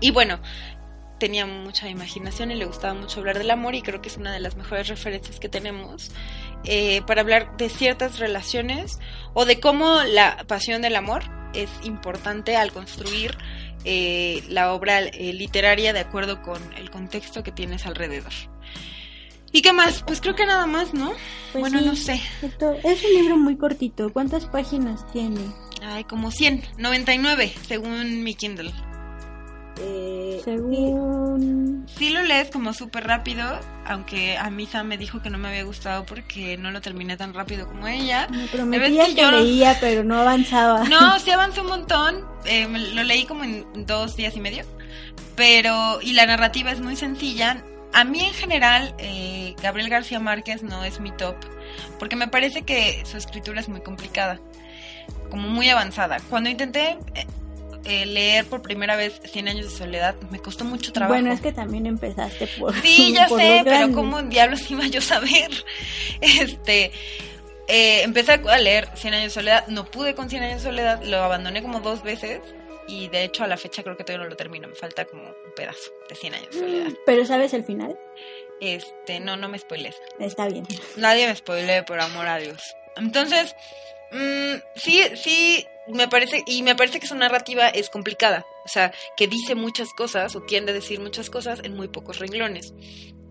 [0.00, 0.40] Y bueno,
[1.20, 4.32] tenía mucha imaginación y le gustaba mucho hablar del amor y creo que es una
[4.32, 6.10] de las mejores referencias que tenemos
[7.06, 8.98] para hablar de ciertas relaciones
[9.34, 11.22] o de cómo la pasión del amor
[11.54, 13.36] es importante al construir
[13.84, 18.32] eh, la obra eh, literaria de acuerdo con el contexto que tienes alrededor.
[19.52, 20.02] ¿Y qué más?
[20.02, 21.12] Pues creo que nada más, ¿no?
[21.52, 22.20] Pues bueno, no sé.
[22.82, 24.12] Es un libro muy cortito.
[24.12, 25.40] ¿Cuántas páginas tiene?
[25.82, 28.72] Ay, como 100, 99, según mi Kindle.
[29.80, 31.86] Eh, Según...
[31.96, 33.44] Sí, lo lees como súper rápido,
[33.86, 37.16] aunque a mí Sam me dijo que no me había gustado porque no lo terminé
[37.16, 38.28] tan rápido como ella.
[38.30, 39.30] Me prometía que, yo...
[39.30, 40.84] leía, pero no avanzaba.
[40.84, 42.24] No, sí avanzó un montón.
[42.44, 44.64] Eh, lo leí como en dos días y medio.
[45.36, 47.62] Pero, y la narrativa es muy sencilla.
[47.92, 51.36] A mí en general, eh, Gabriel García Márquez no es mi top,
[51.98, 54.40] porque me parece que su escritura es muy complicada,
[55.30, 56.18] como muy avanzada.
[56.28, 56.98] Cuando intenté
[57.84, 61.14] eh, leer por primera vez Cien años de soledad me costó mucho trabajo.
[61.14, 65.02] Bueno, es que también empezaste por Sí, ya sé, pero ¿cómo diablos iba yo a
[65.02, 65.50] saber?
[66.20, 66.92] Este,
[67.68, 71.02] eh, empecé a leer Cien años de soledad, no pude con Cien años de soledad,
[71.02, 72.40] lo abandoné como dos veces
[72.86, 75.22] y de hecho a la fecha creo que todavía no lo termino, me falta como
[75.22, 76.92] un pedazo de Cien años de soledad.
[77.06, 77.98] ¿Pero sabes el final?
[78.60, 79.96] Este, no, no me spoiles.
[80.18, 80.66] Está bien.
[80.96, 82.62] Nadie me spoile, por amor a Dios.
[82.96, 83.54] Entonces,
[84.12, 88.46] mm, sí, sí, me parece, y me parece que su narrativa es complicada.
[88.64, 92.18] O sea, que dice muchas cosas o tiende a decir muchas cosas en muy pocos
[92.18, 92.74] renglones.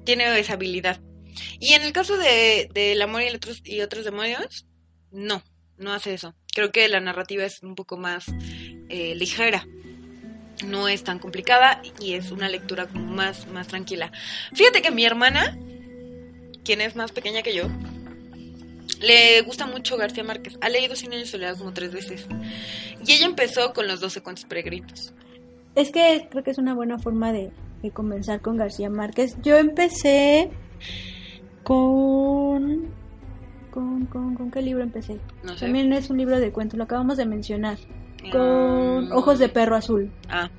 [0.06, 1.02] Tiene esa habilidad.
[1.60, 4.68] Y en el caso de, El amor y, otros, y otros demonios,
[5.12, 5.44] no,
[5.78, 6.36] no hace eso.
[6.54, 8.26] Creo que la narrativa es un poco más
[8.90, 9.66] eh, ligera.
[10.68, 14.12] No es tan complicada y es una lectura como más, más tranquila.
[14.54, 15.58] Fíjate que mi hermana,
[16.64, 17.68] quien es más pequeña que yo,
[19.02, 20.58] le gusta mucho García Márquez.
[20.62, 22.28] Ha leído Cien años de soledad como tres veces.
[23.06, 25.14] Y ella empezó con los 12 cuentos peregrinos.
[25.76, 27.52] Es que creo que es una buena forma de,
[27.94, 29.36] comenzar con García Márquez.
[29.42, 30.50] Yo empecé
[31.64, 32.88] con...
[33.72, 35.20] ¿Con, con, qué libro empecé?
[35.42, 35.66] No sé.
[35.66, 37.78] También es un libro de cuentos, lo acabamos de mencionar.
[38.32, 39.12] Con mm.
[39.12, 40.12] Ojos de Perro Azul.
[40.30, 40.50] Ah.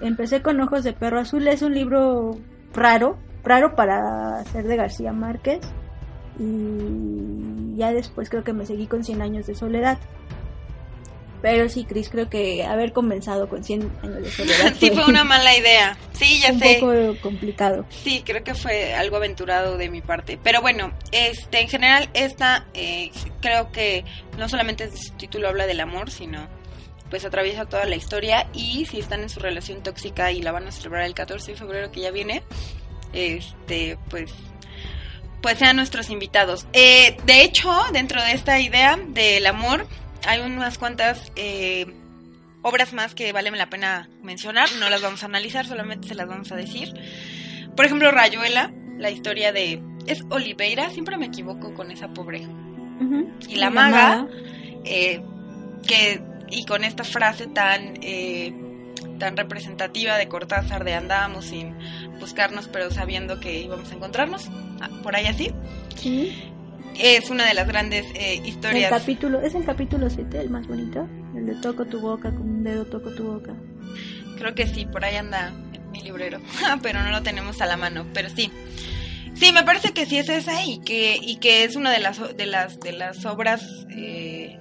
[0.00, 2.36] Empecé con Ojos de Perro Azul, es un libro
[2.74, 5.60] raro, raro para ser de García Márquez.
[6.40, 7.49] Y
[7.80, 9.98] ya después creo que me seguí con 100 años de soledad.
[11.40, 14.74] Pero sí, Cris, creo que haber comenzado con 100 años de soledad.
[14.78, 15.96] sí, fue una mala idea.
[16.12, 16.80] Sí, ya sé.
[16.82, 17.86] Un poco complicado.
[17.88, 20.38] Sí, creo que fue algo aventurado de mi parte.
[20.42, 23.10] Pero bueno, este, en general, esta eh,
[23.40, 24.04] creo que
[24.36, 26.46] no solamente su título habla del amor, sino
[27.08, 28.46] pues atraviesa toda la historia.
[28.52, 31.56] Y si están en su relación tóxica y la van a celebrar el 14 de
[31.56, 32.42] febrero que ya viene,
[33.14, 34.30] este, pues
[35.42, 36.66] pues sean nuestros invitados.
[36.72, 39.86] Eh, de hecho, dentro de esta idea del amor,
[40.26, 41.86] hay unas cuantas eh,
[42.62, 44.68] obras más que valen la pena mencionar.
[44.78, 46.92] No las vamos a analizar, solamente se las vamos a decir.
[47.76, 49.82] Por ejemplo, Rayuela, la historia de...
[50.06, 52.46] Es Oliveira, siempre me equivoco con esa pobre.
[53.48, 54.26] Y la, maga,
[54.84, 55.22] eh,
[55.86, 58.52] que, y con esta frase tan, eh,
[59.20, 61.76] tan representativa de Cortázar, de andábamos sin
[62.18, 64.48] buscarnos, pero sabiendo que íbamos a encontrarnos,
[64.80, 65.52] ah, por ahí así.
[65.94, 66.50] Sí
[66.98, 68.92] es una de las grandes eh, historias.
[68.92, 71.08] El capítulo, ¿Es el capítulo 7 el más bonito?
[71.34, 73.54] El de toco tu boca, con un dedo toco tu boca.
[74.36, 75.52] Creo que sí, por ahí anda
[75.90, 76.40] mi librero,
[76.82, 78.50] pero no lo tenemos a la mano, pero sí.
[79.34, 82.36] Sí, me parece que sí es esa y que, y que es una de las,
[82.36, 83.86] de las, de las obras...
[83.96, 84.58] Eh,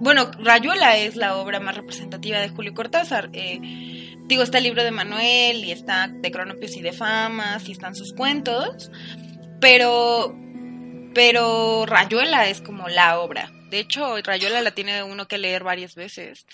[0.00, 3.30] bueno, Rayuela es la obra más representativa de Julio Cortázar.
[3.34, 3.60] Eh,
[4.26, 7.94] digo, está el libro de Manuel y está de Cronopios y de Famas y están
[7.94, 8.90] sus cuentos,
[9.60, 10.34] pero
[11.14, 13.50] pero Rayuela es como la obra.
[13.70, 16.46] De hecho, Rayuela la tiene uno que leer varias veces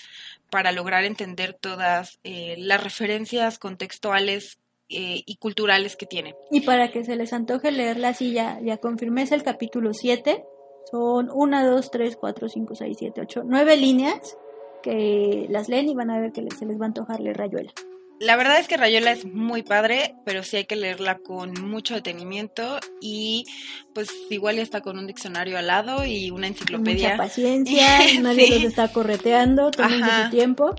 [0.49, 4.57] para lograr entender todas eh, las referencias contextuales
[4.89, 6.35] eh, y culturales que tiene.
[6.49, 10.43] Y para que se les antoje leerla así, ya, ya confirmé, es el capítulo 7.
[10.89, 14.37] Son 1, 2, 3, 4, 5, 6, 7, 8, 9 líneas
[14.81, 17.71] que las leen y van a ver que se les va a antojar leer Rayuela.
[18.19, 21.95] La verdad es que Rayola es muy padre, pero sí hay que leerla con mucho
[21.95, 23.45] detenimiento y
[23.93, 27.11] pues igual ya está con un diccionario al lado y una enciclopedia.
[27.11, 27.87] Mucha paciencia,
[28.21, 30.75] nadie los está correteando, tomen su tiempo.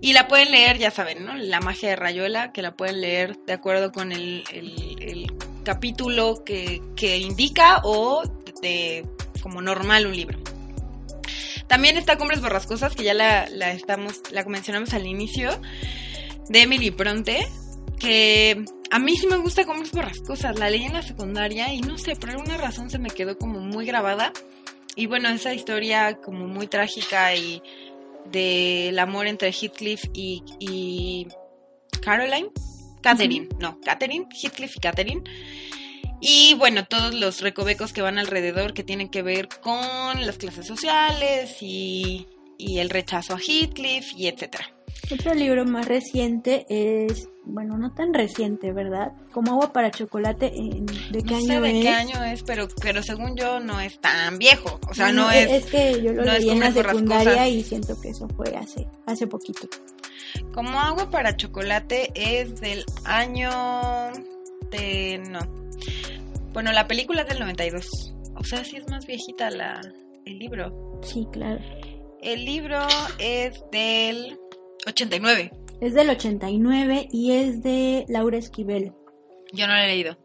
[0.00, 1.36] Y la pueden leer, ya saben, ¿no?
[1.36, 4.44] La magia de Rayuela, que la pueden leer de acuerdo con el,
[5.64, 8.22] capítulo que, que indica o
[8.62, 9.04] de
[9.42, 10.38] como normal un libro.
[11.68, 15.50] También está Cumbres Borrascosas, que ya la, la, estamos, la mencionamos al inicio
[16.48, 17.46] de Emily Bronte,
[17.98, 20.58] que a mí sí me gusta como es borrascosas.
[20.58, 23.60] La leí en la secundaria y no sé, por alguna razón se me quedó como
[23.60, 24.32] muy grabada.
[24.96, 27.62] Y bueno, esa historia como muy trágica y
[28.32, 31.26] del amor entre Heathcliff y,
[32.02, 32.50] Caroline.
[33.00, 35.22] Catherine, no, Catherine, Heathcliff y Catherine.
[36.20, 40.66] Y bueno, todos los recovecos que van alrededor que tienen que ver con las clases
[40.66, 42.26] sociales y,
[42.58, 44.72] y el rechazo a Heathcliff y etcétera.
[45.12, 49.12] Otro libro más reciente es, bueno, no tan reciente, ¿verdad?
[49.32, 53.02] Como agua para chocolate, ¿de qué no año sé de qué año es, pero, pero
[53.02, 54.78] según yo no es tan viejo.
[54.88, 55.50] O sea, no, es...
[55.50, 59.26] Es que yo lo leí en la secundaria y siento que eso fue hace, hace
[59.26, 59.66] poquito.
[60.52, 63.50] Como agua para chocolate es del año
[64.70, 65.22] de...
[65.30, 65.40] no.
[66.52, 68.14] Bueno, la película es del 92.
[68.36, 69.80] O sea, sí es más viejita la,
[70.24, 71.00] el libro.
[71.02, 71.60] Sí, claro.
[72.20, 72.78] El libro
[73.18, 74.38] es del
[74.86, 75.52] 89.
[75.80, 78.92] Es del 89 y es de Laura Esquivel.
[79.52, 80.16] Yo no lo he leído.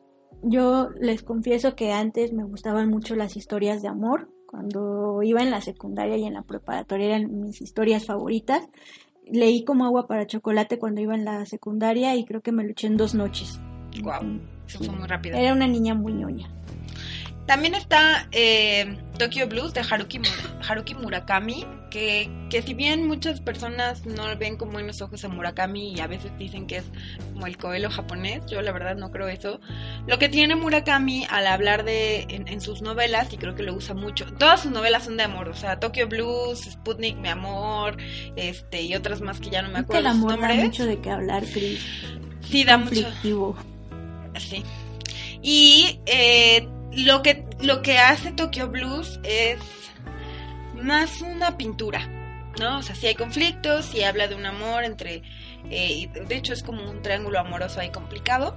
[0.41, 4.29] Yo les confieso que antes me gustaban mucho las historias de amor.
[4.47, 8.67] Cuando iba en la secundaria y en la preparatoria eran mis historias favoritas.
[9.25, 12.87] Leí como agua para chocolate cuando iba en la secundaria y creo que me luché
[12.87, 13.59] en dos noches.
[14.01, 15.37] Wow, eso fue muy rápido.
[15.37, 16.49] Era una niña muy ñoña.
[17.45, 20.21] También está eh, Tokyo Blues de Haruki,
[20.65, 25.91] Haruki Murakami, que, que, si bien muchas personas no ven con buenos ojos a Murakami
[25.91, 26.85] y a veces dicen que es
[27.33, 29.59] como el Coelho japonés, yo la verdad no creo eso.
[30.07, 33.93] Lo que tiene Murakami al hablar de en, sus novelas, y creo que lo usa
[33.93, 37.97] mucho, todas sus novelas son de amor, o sea, Tokyo Blues, Sputnik, Mi Amor,
[38.37, 39.99] este y otras más que ya no me acuerdo.
[39.99, 41.85] El amor da mucho de qué hablar, Chris.
[42.39, 43.05] Sí, da mucho.
[44.39, 44.63] Sí.
[45.41, 49.59] Y eh, lo que, lo que hace Tokyo Blues es
[50.81, 52.07] más una pintura,
[52.59, 52.79] ¿no?
[52.79, 55.21] O sea, si hay conflictos, si habla de un amor entre...
[55.69, 58.55] Eh, de hecho es como un triángulo amoroso ahí complicado.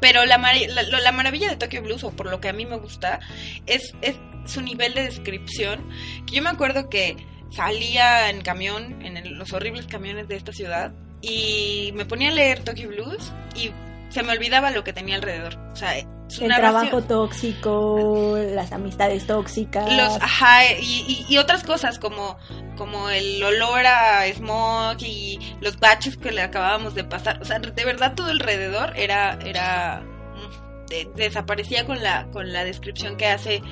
[0.00, 3.20] Pero la, la, maravilla de Tokyo Blues, o por lo que a mí me gusta,
[3.66, 4.16] es, es
[4.46, 5.86] su nivel de descripción.
[6.26, 7.16] Que yo me acuerdo que
[7.50, 12.60] salía en camión, en los horribles camiones de esta ciudad, y me ponía a leer
[12.60, 13.70] Tokyo Blues y
[14.10, 15.56] se me olvidaba lo que tenía alrededor.
[15.72, 19.92] O sea, el trabajo tóxico, las amistades tóxicas.
[19.92, 22.36] Los, ajá, y, y, otras cosas como,
[22.76, 27.40] como el olor a smog y los baches que le acabábamos de pasar.
[27.40, 33.16] O sea, de verdad todo alrededor era, era, mm, desaparecía con la, con la descripción
[33.16, 33.62] que hace,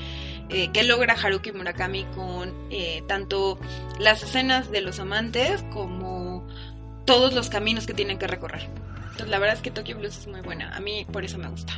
[0.51, 3.59] eh, que logra Haruki Murakami con eh, tanto
[3.99, 6.28] las escenas de los amantes como
[7.09, 8.69] todos los caminos que tienen que recorrer.
[8.99, 10.77] Entonces, la verdad es que Tokyo Blues es muy buena.
[10.77, 11.73] A mí por eso me gusta.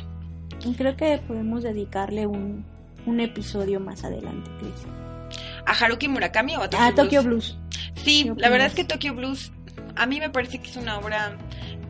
[0.65, 2.65] Y creo que podemos dedicarle un,
[3.05, 5.39] un episodio más adelante, Chris.
[5.65, 7.57] ¿A Haruki Murakami o a Tokyo, a Tokyo Blues?
[7.95, 9.53] Sí, la verdad es que Tokyo Blues
[9.95, 11.37] a mí me parece que es una obra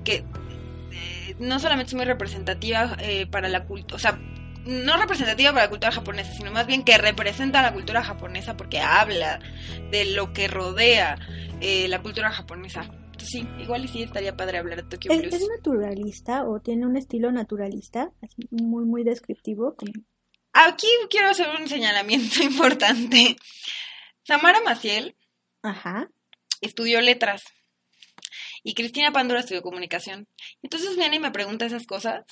[0.04, 0.24] que
[0.92, 4.20] eh, no solamente es muy representativa eh, para la cultura, o sea,
[4.66, 8.80] no representativa para la cultura japonesa, sino más bien que representa la cultura japonesa porque
[8.80, 9.40] habla
[9.90, 11.18] de lo que rodea
[11.60, 12.86] eh, la cultura japonesa
[13.26, 15.34] sí, igual y sí estaría padre hablar de Tokyo Blues.
[15.34, 18.12] ¿Es, naturalista o tiene un estilo naturalista?
[18.22, 19.76] Así muy, muy descriptivo.
[20.54, 23.36] Aquí quiero hacer un señalamiento importante.
[24.24, 25.16] Samara Maciel
[25.62, 26.10] Ajá.
[26.62, 27.44] estudió letras
[28.64, 30.28] y Cristina Pandora estudió comunicación.
[30.62, 32.24] Entonces viene y me pregunta esas cosas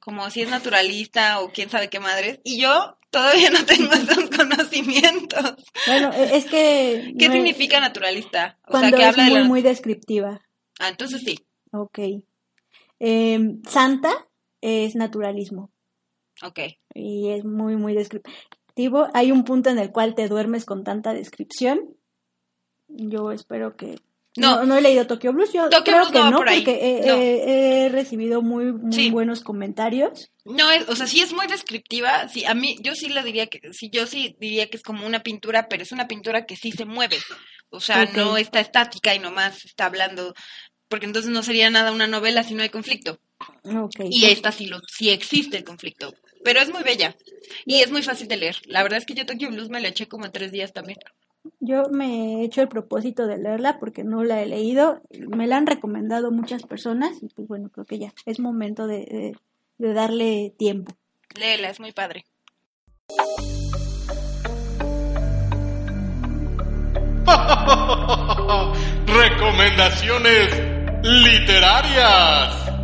[0.00, 4.30] como si es naturalista o quién sabe qué madres, y yo todavía no tengo esos
[4.30, 5.64] conocimientos.
[5.86, 7.14] Bueno, e, es que...
[7.18, 8.58] ¿Qué significa naturalista?
[8.66, 10.42] O sea, que habla muy, muy descriptiva.
[10.78, 11.38] Ah, entonces sí.
[11.72, 11.98] Ok.
[13.00, 14.28] Em, Santa
[14.60, 15.70] es naturalismo.
[16.42, 16.60] Ok.
[16.94, 19.08] Y es muy, muy descriptivo.
[19.12, 21.96] Hay un punto en el cual te duermes con tanta descripción.
[22.88, 23.98] Yo espero que
[24.38, 25.52] no, no, he leído Tokyo Blues.
[25.52, 28.72] Yo creo que no, porque he, recibido muy,
[29.10, 30.30] buenos comentarios.
[30.44, 32.28] No, es, o sea, sí es muy descriptiva.
[32.28, 35.06] Sí, a mí, yo sí le diría que, sí, yo sí diría que es como
[35.06, 37.18] una pintura, pero es una pintura que sí se mueve.
[37.70, 40.34] O sea, no está estática y nomás está hablando,
[40.88, 43.20] porque entonces no sería nada una novela si no hay conflicto.
[44.10, 46.14] Y esta sí, lo, sí existe el conflicto.
[46.44, 47.16] Pero es muy bella
[47.66, 48.56] y es muy fácil de leer.
[48.66, 50.98] La verdad es que yo Tokyo Blues me la eché como en tres días también.
[51.60, 55.00] Yo me he hecho el propósito de leerla porque no la he leído.
[55.28, 59.34] Me la han recomendado muchas personas y pues bueno, creo que ya es momento de,
[59.78, 60.92] de, darle tiempo.
[61.38, 62.24] Léela, es muy padre.
[69.06, 72.77] Recomendaciones literarias.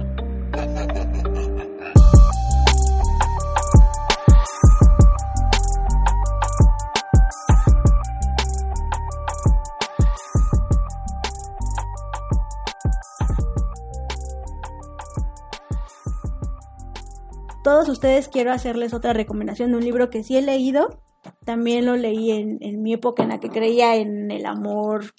[17.64, 21.00] Todos ustedes quiero hacerles otra recomendación de un libro que sí he leído.
[21.46, 25.14] También lo leí en, mi época en la que creía en el amor,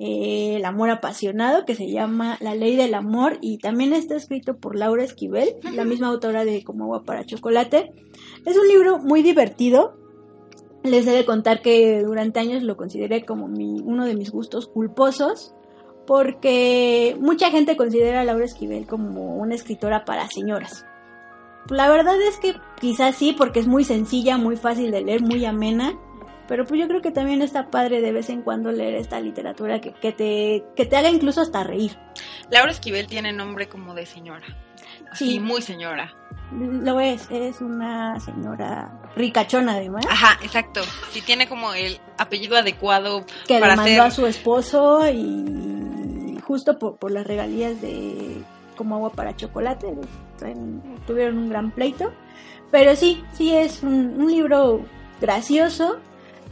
[0.00, 4.58] eh, el amor apasionado, que se llama La Ley del Amor y también está escrito
[4.58, 7.92] por Laura Esquivel, la misma autora de Como agua para chocolate.
[8.44, 9.94] Es un libro muy divertido.
[10.82, 14.66] Les he de contar que durante años lo consideré como mi, uno de mis gustos
[14.66, 15.54] culposos
[16.04, 20.84] porque mucha gente considera a Laura Esquivel como una escritora para señoras.
[21.70, 25.44] La verdad es que quizás sí, porque es muy sencilla, muy fácil de leer, muy
[25.44, 25.94] amena.
[26.48, 29.80] Pero pues yo creo que también está padre de vez en cuando leer esta literatura
[29.80, 31.98] que, que, te, que te haga incluso hasta reír.
[32.50, 34.46] Laura Esquivel tiene nombre como de señora.
[35.12, 36.14] sí, muy señora.
[36.52, 40.06] Lo es, es una señora ricachona además.
[40.08, 40.82] Ajá, exacto.
[41.10, 46.96] Sí tiene como el apellido adecuado que le mandó a su esposo y justo por,
[46.98, 48.42] por las regalías de
[48.76, 49.96] como agua para chocolate.
[51.06, 52.12] Tuvieron un gran pleito.
[52.70, 54.84] Pero sí, sí es un, libro
[55.20, 55.98] gracioso.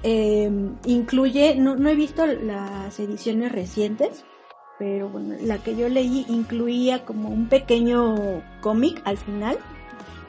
[0.03, 4.25] Em, incluye, no, no he visto las ediciones recientes,
[4.79, 9.59] pero bueno, la que yo leí incluía como un pequeño cómic al final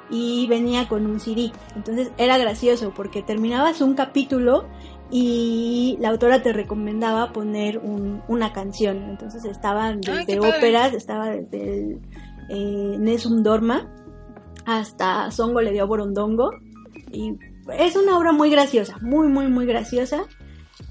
[0.09, 1.51] y venía con un CD.
[1.75, 4.65] Entonces era gracioso porque terminabas un capítulo
[5.11, 9.03] y la autora te recomendaba poner un, una canción.
[9.09, 12.01] Entonces estaban desde óperas, estaba desde el
[12.49, 13.89] eh, Nesum Dorma
[14.65, 16.51] hasta Songo le dio Borondongo.
[17.11, 17.37] Y
[17.77, 20.23] es una obra muy graciosa, muy, muy, muy graciosa.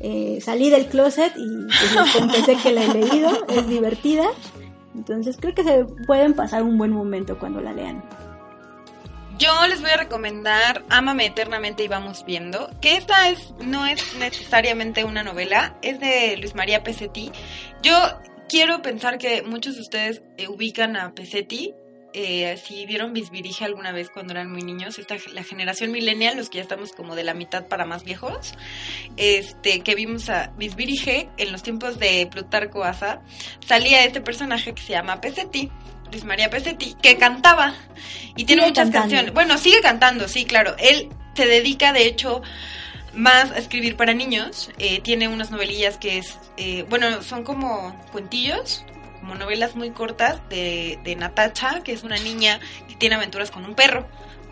[0.00, 4.24] Eh, salí del closet y pues, confesé que la he leído, es divertida.
[4.94, 8.02] Entonces creo que se pueden pasar un buen momento cuando la lean.
[9.36, 14.16] Yo les voy a recomendar Ámame eternamente y vamos viendo, que esta es no es
[14.16, 17.32] necesariamente una novela, es de Luis María Pesetti.
[17.82, 17.94] Yo
[18.48, 21.74] quiero pensar que muchos de ustedes eh, ubican a Pesetti,
[22.16, 26.48] eh, si vieron Bisbirige alguna vez cuando eran muy niños, esta, la generación millennial, los
[26.48, 28.54] que ya estamos como de la mitad para más viejos,
[29.16, 33.20] este, que vimos a Bisbirige en los tiempos de Plutarco Asa,
[33.66, 35.70] salía este personaje que se llama Pesetti.
[36.12, 37.74] Luis María Pesetti, que cantaba
[38.36, 39.32] y tiene muchas canciones.
[39.32, 40.76] Bueno, sigue cantando, sí, claro.
[40.78, 42.42] Él se dedica, de hecho,
[43.16, 44.70] más a escribir para niños.
[44.78, 48.84] Eh, tiene unas novelillas que es, eh, bueno, son como cuentillos,
[49.20, 53.64] como novelas muy cortas de, de Natacha, que es una niña que tiene aventuras con
[53.64, 54.06] un perro.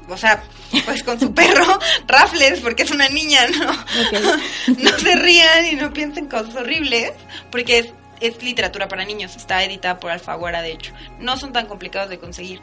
[0.09, 0.43] O sea,
[0.85, 3.73] pues con su perro, Raffles, porque es una niña, ¿no?
[4.79, 7.13] no se rían y no piensen cosas horribles,
[7.51, 7.93] porque es
[8.23, 10.93] es literatura para niños, está editada por Alfaguara, de hecho.
[11.19, 12.61] No son tan complicados de conseguir.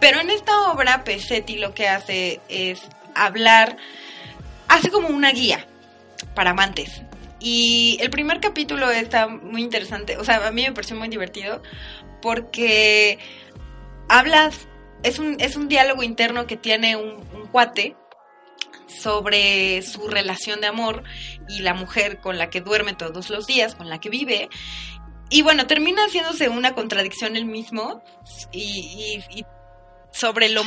[0.00, 2.80] Pero en esta obra, Pesetti lo que hace es
[3.14, 3.76] hablar,
[4.68, 5.66] hace como una guía
[6.34, 7.02] para amantes.
[7.40, 11.62] Y el primer capítulo está muy interesante, o sea, a mí me pareció muy divertido
[12.20, 13.18] porque
[14.08, 14.66] hablas,
[15.02, 17.96] es un, es un diálogo interno que tiene un, cuate
[18.86, 21.02] sobre su relación de amor
[21.48, 24.48] y la mujer con la que duerme todos los días, con la que vive.
[25.30, 28.02] Y bueno, termina haciéndose una contradicción el mismo
[28.52, 29.22] y,
[30.10, 30.62] sobre lo...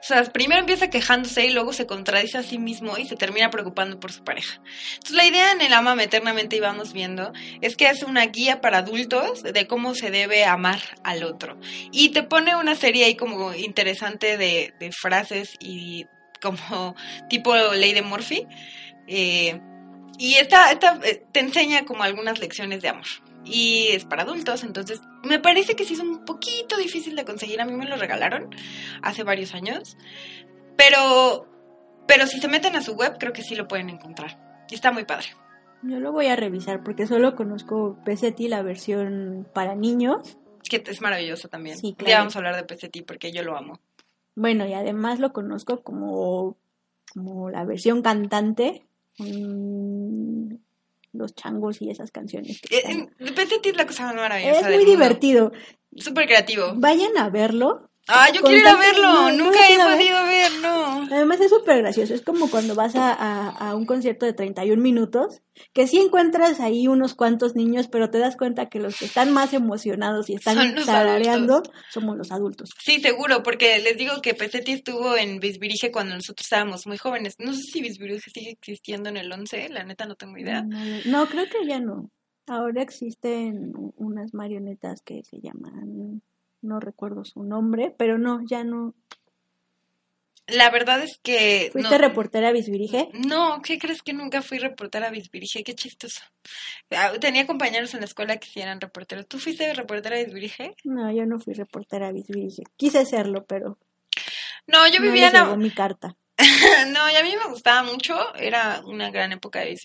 [0.00, 3.50] O sea, primero empieza quejándose y luego se contradice a sí mismo y se termina
[3.50, 4.60] preocupando por su pareja.
[4.94, 8.60] Entonces la idea en el ama eternamente y vamos viendo es que hace una guía
[8.60, 11.58] para adultos de cómo se debe amar al otro.
[11.92, 16.06] Y te pone una serie ahí como interesante de, de frases y
[16.40, 16.94] como
[17.28, 18.46] tipo ley de Murphy.
[19.06, 19.60] Eh,
[20.18, 23.06] y esta, esta eh, te enseña como algunas lecciones de amor.
[23.50, 27.60] Y es para adultos, entonces me parece que sí es un poquito difícil de conseguir.
[27.60, 28.50] A mí me lo regalaron
[29.02, 29.96] hace varios años.
[30.76, 31.46] Pero,
[32.06, 34.64] pero si se meten a su web, creo que sí lo pueden encontrar.
[34.70, 35.28] Y está muy padre.
[35.82, 40.38] Yo lo voy a revisar porque solo conozco PCT, la versión para niños.
[40.68, 41.78] Que es maravilloso también.
[41.78, 43.80] Sí, Ya vamos a hablar de PCT porque yo lo amo.
[44.34, 46.56] Bueno, y además lo conozco como,
[47.12, 48.86] como la versión cantante.
[51.12, 52.60] Los changos y esas canciones.
[52.70, 54.70] Eh, depende de la cosa más maravillosa.
[54.70, 55.52] Es muy divertido.
[55.96, 56.72] Súper creativo.
[56.76, 57.87] Vayan a verlo.
[58.08, 61.02] Ah, yo quiero ir a verlo, nunca he podido ver, no.
[61.14, 63.12] Además es súper gracioso, es como cuando vas a,
[63.50, 65.42] a, un concierto de 31 minutos,
[65.74, 69.32] que sí encuentras ahí unos cuantos niños, pero te das cuenta que los que están
[69.32, 72.70] más emocionados y están tarareando somos los adultos.
[72.80, 77.34] Sí, seguro, porque les digo que Pesetti estuvo en Bisbirige cuando nosotros estábamos muy jóvenes.
[77.38, 80.62] No sé si Bisbirige sigue existiendo en el 11, la neta no tengo idea.
[80.62, 82.10] no creo que ya no.
[82.46, 86.22] Ahora existen unas marionetas que se llaman
[86.62, 88.94] no recuerdo su nombre, pero no, ya no.
[90.46, 91.68] La verdad es que...
[91.72, 93.10] ¿Fuiste reportera a Bisbirige?
[93.12, 95.62] No, ¿qué crees que nunca fui reportera a Bisbirige?
[95.62, 96.22] Qué chistoso.
[96.90, 99.28] Ah, tenía compañeros en la escuela que sí eran reporteros.
[99.28, 100.74] ¿Tú fuiste reportera a Bisbirige?
[100.84, 102.62] No, yo no fui reportera a Bisbirige.
[102.76, 103.78] Quise serlo, pero...
[104.66, 105.58] No, yo vivía no en...
[105.58, 106.16] mi carta.
[106.88, 109.78] no, y a mí me gustaba mucho, era una gran época de.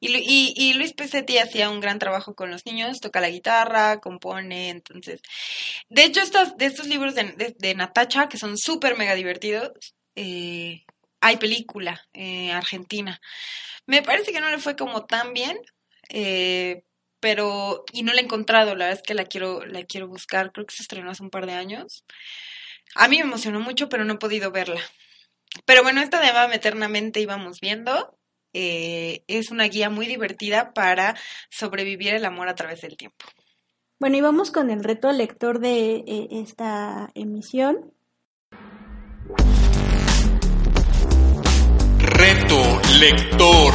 [0.00, 4.00] Y, y, y, Luis Pesetti hacía un gran trabajo con los niños, toca la guitarra,
[4.00, 5.20] compone, entonces...
[5.88, 9.72] De hecho, estos, de estos libros de, de, Natacha, que son súper mega divertidos,
[10.16, 10.84] eh,
[11.20, 13.20] hay película eh, argentina.
[13.86, 15.58] Me parece que no le fue como tan bien,
[16.08, 16.84] eh,
[17.20, 17.84] pero...
[17.92, 20.66] Y no la he encontrado, la verdad es que la quiero, la quiero buscar, creo
[20.66, 22.04] que se estrenó hace un par de años.
[22.94, 24.80] A mí me emocionó mucho, pero no he podido verla.
[25.64, 28.16] Pero bueno, esta de Amame Eternamente íbamos viendo.
[28.52, 31.16] Eh, es una guía muy divertida para
[31.50, 33.26] sobrevivir el amor a través del tiempo.
[33.98, 37.92] Bueno, y vamos con el reto lector de eh, esta emisión.
[41.98, 43.74] Reto lector.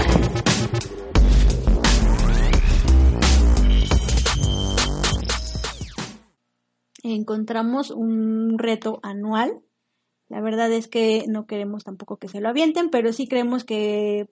[7.04, 9.62] Encontramos un reto anual
[10.30, 14.28] la verdad es que no queremos tampoco que se lo avienten, pero sí creemos que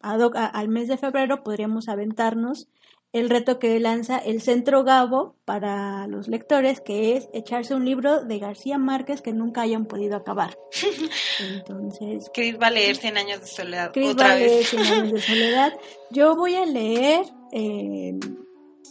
[0.00, 2.68] al mes de febrero podríamos aventarnos
[3.12, 8.22] el reto que lanza el Centro Gabo para los lectores, que es echarse un libro
[8.22, 10.58] de García Márquez que nunca hayan podido acabar.
[11.40, 14.68] Entonces, Chris va a leer Cien años de soledad Chris otra va a leer vez.
[14.68, 15.72] Cien años de soledad.
[16.10, 18.18] Yo voy a leer eh,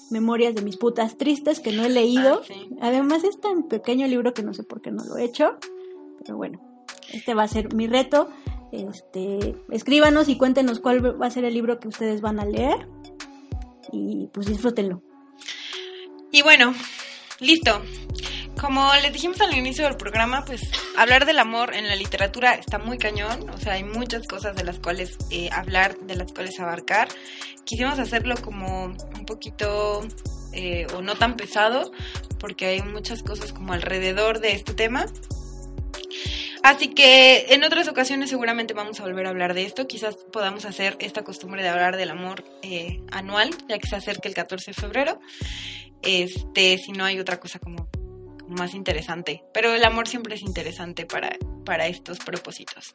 [0.10, 2.42] Memorias de mis putas tristes, que no he leído.
[2.42, 2.70] Ah, sí.
[2.82, 5.58] Además es tan pequeño libro que no sé por qué no lo he hecho.
[6.20, 6.60] Pero bueno,
[7.12, 8.30] este va a ser mi reto.
[8.72, 12.88] Este, escríbanos y cuéntenos cuál va a ser el libro que ustedes van a leer.
[13.92, 15.02] Y pues disfrútenlo.
[16.32, 16.74] Y bueno,
[17.40, 17.82] listo.
[18.60, 20.62] Como les dijimos al inicio del programa, pues
[20.98, 24.64] hablar del amor en la literatura está muy cañón, o sea, hay muchas cosas de
[24.64, 27.08] las cuales eh, hablar, de las cuales abarcar.
[27.66, 30.02] Quisimos hacerlo como un poquito
[30.54, 31.92] eh, o no tan pesado,
[32.40, 35.06] porque hay muchas cosas como alrededor de este tema.
[36.64, 39.88] Así que en otras ocasiones seguramente vamos a volver a hablar de esto.
[39.88, 44.28] Quizás podamos hacer esta costumbre de hablar del amor eh, anual, ya que se acerca
[44.28, 45.20] el 14 de febrero.
[46.02, 47.90] Este, si no hay otra cosa como,
[48.48, 49.44] más interesante.
[49.54, 52.94] Pero el amor siempre es interesante para, para estos propósitos.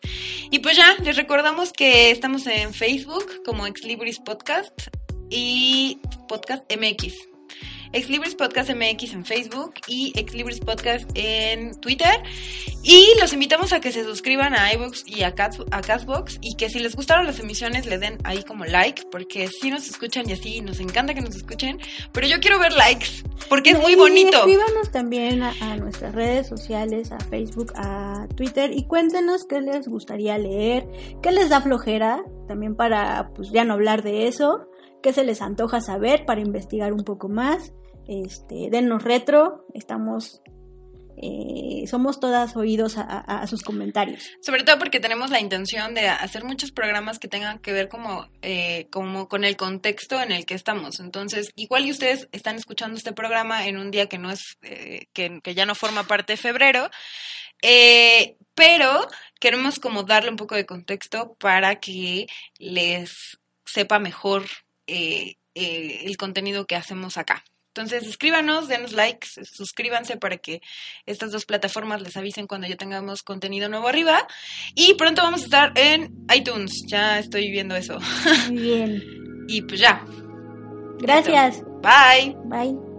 [0.51, 4.89] Y pues ya, les recordamos que estamos en Facebook como Ex Libris Podcast
[5.31, 7.32] y Podcast MX.
[7.93, 12.23] Ex Libris Podcast MX en Facebook y Ex Libris Podcast en Twitter.
[12.83, 16.81] Y los invitamos a que se suscriban a iVoox y a, Castbox y que si
[16.81, 20.61] les gustaron las emisiones le den ahí como like, porque sí nos escuchan y así,
[20.63, 21.79] nos encanta que nos escuchen,
[22.13, 24.39] pero yo quiero ver likes, porque es muy bonito.
[24.39, 29.87] Escríbanos también a, a nuestras redes sociales, a Facebook, a Twitter y cuéntenos qué les
[29.87, 30.89] gustaría leer,
[31.23, 34.67] qué les da flojera, también para pues ya no hablar de eso,
[35.03, 37.73] qué se les antoja saber para investigar un poco más.
[38.09, 40.43] Este, denos retro, estamos,
[41.17, 44.31] eh, somos todas oídos a, sus comentarios.
[44.41, 48.29] Sobre todo porque tenemos la intención de hacer muchos programas que tengan que ver como,
[48.43, 51.01] eh, como con el contexto en el que estamos.
[51.01, 55.07] Entonces, igual y ustedes están escuchando este programa en un día que no es, eh,
[55.13, 56.91] que, que ya no forma parte de febrero,
[57.63, 59.07] eh, pero
[59.41, 62.27] queremos como darle un poco de contexto para que
[62.59, 64.45] les sepa mejor
[64.89, 67.45] eh, eh, el contenido que hacemos acá.
[67.75, 70.61] Entonces, escríbanos, denos likes, suscríbanse para que
[71.07, 74.27] estas dos plataformas les avisen cuando ya tengamos contenido nuevo arriba.
[74.75, 77.99] Y pronto vamos a estar en iTunes, ya estoy viendo eso.
[78.49, 79.03] Muy bien.
[79.49, 80.05] Y pues ya,
[81.01, 81.63] Gracias.
[81.83, 82.37] bye.
[82.45, 82.92] Bye.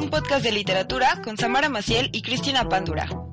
[0.00, 3.27] Un podcast de literatura con Samara Maciel y Cristina Pándura.